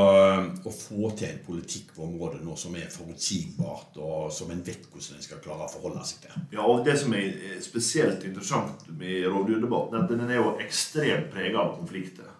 og, 0.63 0.69
få 0.71 1.09
til 1.19 1.27
en 1.27 1.41
politikk 1.43 1.89
på 1.97 2.05
området 2.05 2.39
nå 2.47 2.53
som 2.55 2.77
er 2.79 2.87
forutsigbart, 2.91 3.99
og 3.99 4.29
som 4.31 4.53
en 4.55 4.63
vet 4.63 4.87
hvordan 4.87 5.19
en 5.19 5.27
skal 5.27 5.41
klare 5.43 5.67
å 5.67 5.73
forholde 5.73 6.05
seg 6.07 6.23
til. 6.23 6.37
Ja, 6.55 6.63
og 6.63 6.87
Det 6.87 6.95
som 7.01 7.15
er 7.19 7.59
spesielt 7.63 8.23
interessant 8.27 8.87
med 8.95 9.27
rovdyrdebatten, 9.27 9.99
er 9.99 10.07
at 10.07 10.15
den 10.15 10.31
er 10.31 10.39
jo 10.39 10.55
ekstremt 10.63 11.35
preget 11.35 11.59
av 11.59 11.75
konflikter. 11.81 12.34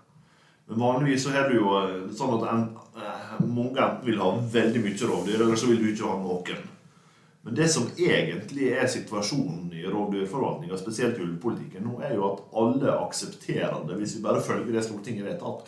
Men 0.67 0.81
vanligvis 0.81 1.25
så 1.25 1.35
har 1.35 1.49
du 1.49 1.59
jo 1.59 1.73
eh, 1.81 1.97
sånn 2.17 2.39
at 2.39 2.47
en, 2.53 2.63
eh, 2.97 3.35
mange 3.45 3.81
enten 3.81 4.07
vil 4.07 4.23
ha 4.23 4.31
veldig 4.55 4.85
mye 4.85 5.11
rovdyr, 5.11 5.43
eller 5.43 5.61
så 5.61 5.69
vil 5.71 5.83
du 5.83 5.91
ikke 5.91 6.09
ha 6.09 6.17
noen. 6.21 6.71
Men 7.45 7.57
det 7.59 7.67
som 7.69 7.91
egentlig 8.01 8.71
er 8.73 8.87
situasjonen 8.89 9.67
i 9.77 9.85
rovdyrforvaltninga, 9.85 10.79
spesielt 10.81 11.19
i 11.19 11.27
ulvepolitikken, 11.27 11.85
nå 11.85 11.99
er 12.01 12.15
jo 12.17 12.31
at 12.31 12.45
alle 12.57 12.95
aksepterer 13.03 13.83
det 13.85 13.99
hvis 13.99 14.15
vi 14.17 14.23
bare 14.25 14.41
følger 14.41 14.73
det 14.73 14.85
Stortinget 14.87 15.29
vedtar. 15.29 15.67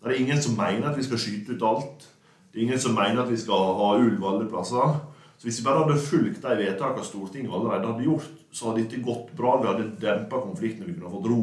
Det 0.00 0.14
er 0.14 0.22
ingen 0.22 0.40
som 0.40 0.56
mener 0.56 0.88
at 0.88 0.96
vi 0.96 1.04
skal 1.04 1.20
skyte 1.20 1.52
ut 1.52 1.66
alt. 1.68 2.06
Det 2.48 2.62
er 2.62 2.64
ingen 2.64 2.80
som 2.80 2.96
mener 2.96 3.20
at 3.20 3.28
vi 3.28 3.36
skal 3.36 3.74
ha 3.76 3.90
ulv 3.98 4.24
alle 4.24 4.48
plasser. 4.48 4.96
Så 5.36 5.44
Hvis 5.44 5.60
vi 5.60 5.66
bare 5.66 5.82
hadde 5.84 6.00
fulgt 6.00 6.40
de 6.40 6.56
vedtakene 6.62 7.04
Stortinget 7.04 7.52
allerede 7.52 7.92
hadde 7.92 8.08
gjort, 8.08 8.32
så 8.48 8.70
hadde 8.70 8.86
dette 8.86 9.04
gått 9.04 9.34
bra. 9.36 9.58
Vi 9.60 9.68
hadde 9.68 9.90
dempa 10.00 10.40
konflikten, 10.40 10.86
vi 10.86 10.94
kunne 10.96 11.12
fått 11.12 11.28
ro. 11.28 11.42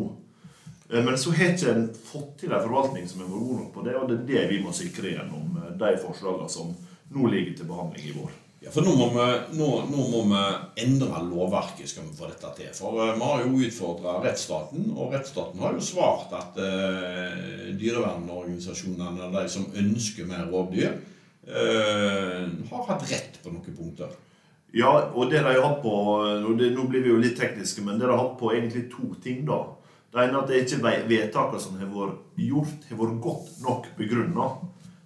Eh, 0.89 1.03
men 1.03 1.17
så 1.17 1.33
har 1.35 1.53
ikke 1.53 1.73
en 1.73 1.89
fått 2.11 2.37
til 2.43 2.53
en 2.53 2.63
forvaltning 2.63 3.07
som 3.09 3.23
er 3.23 3.33
god 3.33 3.59
nok 3.61 3.73
på 3.75 3.85
det, 3.87 3.97
og 3.99 4.09
det 4.09 4.19
er 4.19 4.29
det 4.31 4.45
vi 4.55 4.61
må 4.63 4.75
sikre 4.75 5.15
gjennom 5.15 5.59
eh, 5.61 5.75
de 5.79 5.93
forslagene 6.03 6.49
som 6.51 6.73
nå 7.13 7.29
ligger 7.29 7.59
til 7.59 7.69
behandling 7.69 8.09
i 8.09 8.15
vår. 8.17 8.39
Ja, 8.63 8.71
for 8.71 8.85
nå 8.85 8.93
må, 8.95 9.09
vi, 9.11 9.23
nå, 9.59 9.65
nå 9.91 10.03
må 10.07 10.19
vi 10.29 10.41
endre 10.85 11.19
lovverket 11.27 11.89
skal 11.91 12.05
vi 12.07 12.15
få 12.15 12.29
dette 12.29 12.47
til. 12.55 12.69
For 12.77 12.95
uh, 12.95 13.09
vi 13.11 13.25
har 13.27 13.41
jo 13.43 13.63
utfordra 13.67 14.13
rettsstaten, 14.23 14.85
og 14.95 15.11
rettsstaten 15.11 15.59
har 15.59 15.75
jo 15.75 15.83
svart 15.83 16.31
at 16.37 16.61
eh, 16.63 17.73
dyrevernorganisasjonene, 17.75 19.27
de 19.35 19.43
som 19.51 19.67
ønsker 19.67 20.29
mer 20.29 20.47
rovdyr, 20.47 20.95
eh, 21.43 22.45
har 22.69 22.87
hatt 22.87 23.03
rett 23.11 23.41
på 23.43 23.51
noen 23.51 23.75
punkter. 23.75 24.15
Ja, 24.73 24.93
og 25.11 25.27
det 25.33 25.43
de 25.43 25.51
har 25.51 25.59
hatt 25.67 25.83
på 25.83 25.91
Nå 26.41 26.55
blir 26.55 27.03
vi 27.03 27.11
jo 27.11 27.19
litt 27.19 27.35
tekniske, 27.37 27.83
men 27.83 27.99
det 27.99 28.07
de 28.07 28.15
har 28.15 28.23
hatt 28.23 28.39
på 28.39 28.55
egentlig 28.55 28.87
to 28.95 29.11
ting, 29.21 29.43
da. 29.49 29.59
Det 30.13 30.21
ene 30.21 30.37
er 30.37 30.43
at 30.43 30.51
det 30.51 30.59
ikke 30.61 30.91
vedtakene 31.09 31.59
som 31.61 31.77
har 31.79 31.87
vært 31.89 32.35
gjort, 32.37 32.83
har 32.85 32.97
vært 32.99 33.15
godt 33.23 33.53
nok 33.65 33.87
begrunna. 33.97 34.43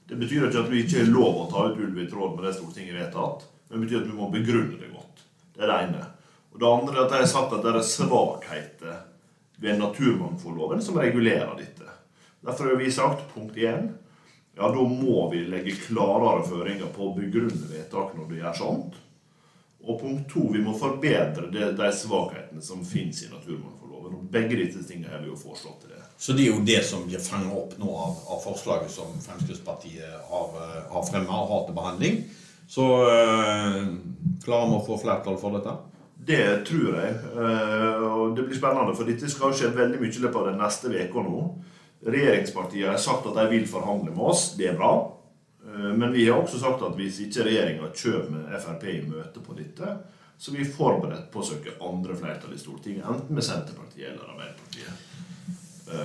Det 0.08 0.18
betyr 0.20 0.50
ikke 0.50 0.64
at 0.66 0.72
vi 0.72 0.82
ikke 0.84 1.00
har 1.00 1.14
lov 1.14 1.38
å 1.40 1.46
ta 1.52 1.64
ut 1.70 1.80
ulv 1.80 2.02
i 2.04 2.08
tråd 2.12 2.34
med 2.36 2.44
det 2.44 2.52
Stortinget 2.58 2.98
har 2.98 3.06
vedtatt, 3.06 3.46
men 3.70 3.78
det 3.78 3.86
betyr 3.86 4.02
at 4.02 4.10
vi 4.10 4.18
må 4.18 4.28
begrunne 4.34 4.82
det 4.82 4.90
godt. 4.92 5.24
Det 5.56 5.64
er 5.64 5.72
det 5.72 5.78
ene. 5.86 6.04
Og 6.52 6.60
det 6.60 6.74
andre 6.74 6.98
er 6.98 7.06
at 7.06 7.16
jeg 7.16 7.24
har 7.24 7.32
sagt 7.32 7.56
at 7.56 7.64
det 7.64 7.72
er 7.72 7.88
svakheter 7.88 9.00
ved 9.64 9.80
naturmangfoldloven 9.80 10.84
som 10.84 11.00
regulerer 11.00 11.56
dette. 11.56 11.88
Derfor 12.44 12.74
har 12.74 12.84
vi 12.84 12.92
sagt 12.92 13.30
punkt 13.32 13.56
én 13.56 13.88
ja, 14.58 14.68
da 14.68 14.84
må 14.90 15.30
vi 15.32 15.46
legge 15.48 15.80
klarere 15.88 16.44
føringer 16.50 16.92
på 16.92 17.08
å 17.08 17.16
begrunne 17.16 17.72
vedtak 17.72 18.16
når 18.18 18.28
det 18.28 18.40
gjør 18.42 18.60
sånt. 18.60 18.96
Og 19.88 20.00
punkt 20.02 20.28
to, 20.34 20.48
vi 20.52 20.64
må 20.66 20.74
forbedre 20.76 21.48
de, 21.54 21.68
de 21.78 21.90
svakhetene 21.94 22.64
som 22.66 22.82
finnes 22.84 23.22
i. 23.24 23.30
Og 23.32 23.46
begge 24.32 24.58
disse 24.60 24.84
tingene 24.88 25.14
har 25.14 25.24
vi 25.24 25.32
jo 25.32 25.40
foreslått 25.40 25.84
til 25.84 25.94
det. 25.94 26.04
Så 26.18 26.34
det 26.34 26.48
er 26.48 26.56
jo 26.56 26.66
det 26.66 26.80
som 26.86 27.06
blir 27.06 27.22
fanget 27.22 27.54
opp 27.58 27.76
nå 27.82 27.92
av, 27.94 28.16
av 28.34 28.42
forslaget 28.42 28.92
som 28.92 29.12
Fremskrittspartiet 29.22 30.18
har, 30.32 30.56
eh, 30.64 30.80
har 30.94 31.06
fremma 31.10 31.44
og 31.44 31.52
har 31.52 31.68
til 31.68 31.78
behandling. 31.78 32.24
Så 32.68 32.86
øh, 33.08 33.84
klarer 34.44 34.72
vi 34.72 34.80
å 34.80 34.86
få 34.88 34.98
flertall 35.00 35.38
for 35.40 35.56
dette? 35.56 35.76
Det 36.28 36.66
tror 36.68 36.98
jeg. 37.00 37.14
Uh, 37.38 38.02
og 38.04 38.36
Det 38.36 38.44
blir 38.44 38.58
spennende, 38.58 38.96
for 38.98 39.08
dette 39.08 39.30
skal 39.32 39.54
skje 39.56 39.70
veldig 39.72 40.02
mye 40.02 40.12
i 40.12 40.24
løpet 40.26 40.42
av 40.42 40.50
den 40.50 40.58
neste 40.60 40.92
uka 40.92 41.24
nå. 41.24 41.44
Regjeringspartiene 42.08 42.92
har 42.92 43.00
sagt 43.00 43.30
at 43.30 43.38
de 43.38 43.46
vil 43.54 43.70
forhandle 43.70 44.12
med 44.12 44.26
oss. 44.34 44.50
Det 44.58 44.68
er 44.68 44.76
bra. 44.76 44.92
Eh, 45.68 45.94
men 45.94 46.12
vi 46.12 46.28
har 46.30 46.40
også 46.40 46.60
sagt 46.60 46.84
at 46.86 46.96
hvis 47.00 47.20
ikke 47.26 47.48
regjeringa 47.48 47.90
kommer 48.02 48.60
Frp 48.64 48.86
i 48.92 49.00
møte 49.08 49.44
på 49.44 49.56
dette, 49.58 49.98
så 50.38 50.54
vi 50.54 50.62
er 50.62 50.70
forberedt 50.70 51.32
på 51.34 51.42
å 51.42 51.48
søke 51.48 51.78
andre 51.84 52.16
flertall 52.18 52.54
i 52.54 52.62
Stortinget, 52.62 53.06
enten 53.10 53.36
med 53.36 53.46
Senterpartiet 53.46 54.12
eller 54.12 54.36
Arbeiderpartiet. 54.36 55.08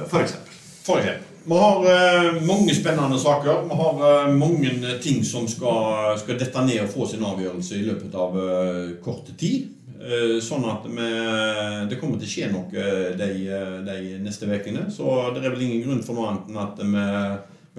For 0.09 0.23
eksempel. 0.23 0.59
For 0.83 1.03
eksempel. 1.03 1.29
Vi 1.45 1.55
har 1.59 1.77
eh, 1.87 2.42
mange 2.42 2.75
spennende 2.75 3.18
saker. 3.18 3.62
Vi 3.68 3.75
har 3.75 4.27
eh, 4.27 4.35
mange 4.35 4.99
ting 5.03 5.25
som 5.25 5.49
skal, 5.49 6.18
skal, 6.18 6.38
dette 6.38 6.64
ned 6.66 6.85
og 6.85 6.92
få 6.92 7.07
sin 7.11 7.25
avgjørelse 7.27 7.79
i 7.81 7.87
løpet 7.88 8.14
av 8.14 8.37
eh, 8.38 8.92
kort 9.03 9.33
tid. 9.38 9.73
Eh, 10.03 10.37
sånn 10.42 10.68
at 10.71 10.87
vi, 10.87 11.09
det 11.90 11.99
kommer 11.99 12.21
til 12.21 12.29
å 12.29 12.35
skje 12.35 12.51
noe 12.53 12.87
de, 13.18 13.33
de 13.88 13.97
neste 14.23 14.47
ukene. 14.47 14.87
Så 14.95 15.09
det 15.35 15.42
er 15.42 15.51
vel 15.51 15.66
ingen 15.66 15.83
grunn 15.88 16.05
for 16.07 16.18
noe 16.18 16.31
annet 16.31 16.53
enn 16.53 16.62
at 16.62 16.85
vi, 16.85 17.09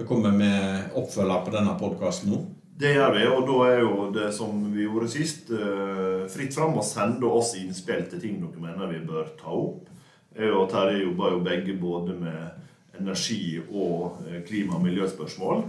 vi 0.02 0.08
kommer 0.08 0.36
med 0.36 0.92
oppfølger 1.00 1.46
på 1.46 1.56
denne 1.56 1.76
podkasten 1.80 2.34
nå. 2.34 2.44
Det 2.74 2.90
gjør 2.90 3.12
vi, 3.14 3.26
og 3.30 3.44
da 3.46 3.56
er 3.70 3.80
jo 3.84 4.06
det 4.10 4.28
som 4.34 4.54
vi 4.74 4.82
gjorde 4.82 5.06
sist, 5.12 5.50
eh, 5.54 6.24
fritt 6.26 6.56
fram 6.56 6.74
å 6.74 6.82
sende 6.82 7.28
oss 7.30 7.52
innspill 7.54 8.02
til 8.10 8.22
ting 8.22 8.40
dere 8.42 8.62
mener 8.64 8.90
vi 8.90 8.98
bør 9.06 9.28
ta 9.38 9.52
opp. 9.54 9.92
Jeg 10.34 10.50
og 10.50 10.66
Terje 10.72 11.04
jobber 11.04 11.36
jo 11.36 11.44
begge 11.46 11.76
både 11.78 12.16
med 12.18 12.98
energi- 12.98 13.62
og 13.70 14.24
eh, 14.26 14.40
klima- 14.42 14.74
og 14.74 14.82
miljøspørsmål. 14.82 15.62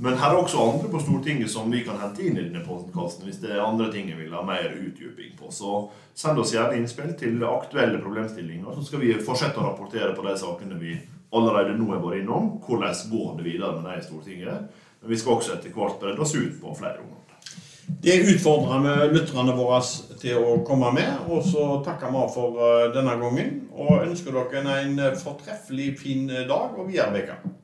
Men 0.00 0.18
her 0.18 0.34
er 0.34 0.40
også 0.40 0.64
andre 0.64 0.90
på 0.90 0.98
Stortinget 1.02 1.50
som 1.50 1.70
vi 1.70 1.84
kan 1.86 1.98
hente 2.02 2.26
inn 2.26 2.36
i 2.36 2.42
denne 2.48 2.64
podkasten 2.66 3.26
hvis 3.26 3.38
det 3.42 3.50
er 3.54 3.62
andre 3.62 3.92
ting 3.92 4.10
vi 4.10 4.18
vil 4.24 4.34
ha 4.34 4.42
mer 4.42 4.74
utdyping 4.74 5.38
på. 5.38 5.52
Så 5.54 5.92
send 6.14 6.42
oss 6.42 6.54
gjerne 6.54 6.74
innspill 6.74 7.14
til 7.18 7.38
aktuelle 7.46 8.02
problemstillinger, 8.02 8.74
så 8.74 8.82
skal 8.82 9.02
vi 9.06 9.14
fortsette 9.14 9.62
å 9.62 9.70
rapportere 9.70 10.10
på 10.14 10.26
de 10.26 10.34
sakene 10.38 10.78
vi 10.82 10.98
allerede 11.30 11.78
nå 11.78 11.86
har 11.92 12.02
vært 12.02 12.24
innom. 12.24 12.52
Hvordan 12.66 12.94
går 13.14 13.38
det 13.38 13.46
videre 13.46 13.78
med 13.78 13.90
det 13.92 13.98
i 14.02 14.06
Stortinget? 14.10 14.84
Men 15.00 15.12
vi 15.12 15.20
skal 15.20 15.38
også 15.38 15.54
etter 15.56 15.74
hvert 15.74 15.98
bredde 16.00 16.24
oss 16.24 16.34
ut 16.34 16.58
på 16.60 16.74
flere 16.78 17.02
områder. 17.02 17.14
Det 18.02 18.16
utfordrer 18.34 18.82
vi 18.84 18.96
lytterne 19.16 19.54
våre 19.56 19.78
til 20.20 20.42
å 20.42 20.58
komme 20.66 20.90
med. 20.96 21.28
Og 21.32 21.46
så 21.46 21.68
takker 21.86 22.12
vi 22.14 22.24
for 22.34 22.58
eh, 22.64 22.90
denne 22.96 23.14
gangen. 23.20 23.54
Og 23.78 24.04
ønsker 24.04 24.36
dere 24.36 24.76
en 24.82 24.98
fortreffelig 25.18 25.94
fin 26.02 26.26
dag 26.28 26.76
og 26.76 26.90
videre 26.90 27.24
uke. 27.24 27.57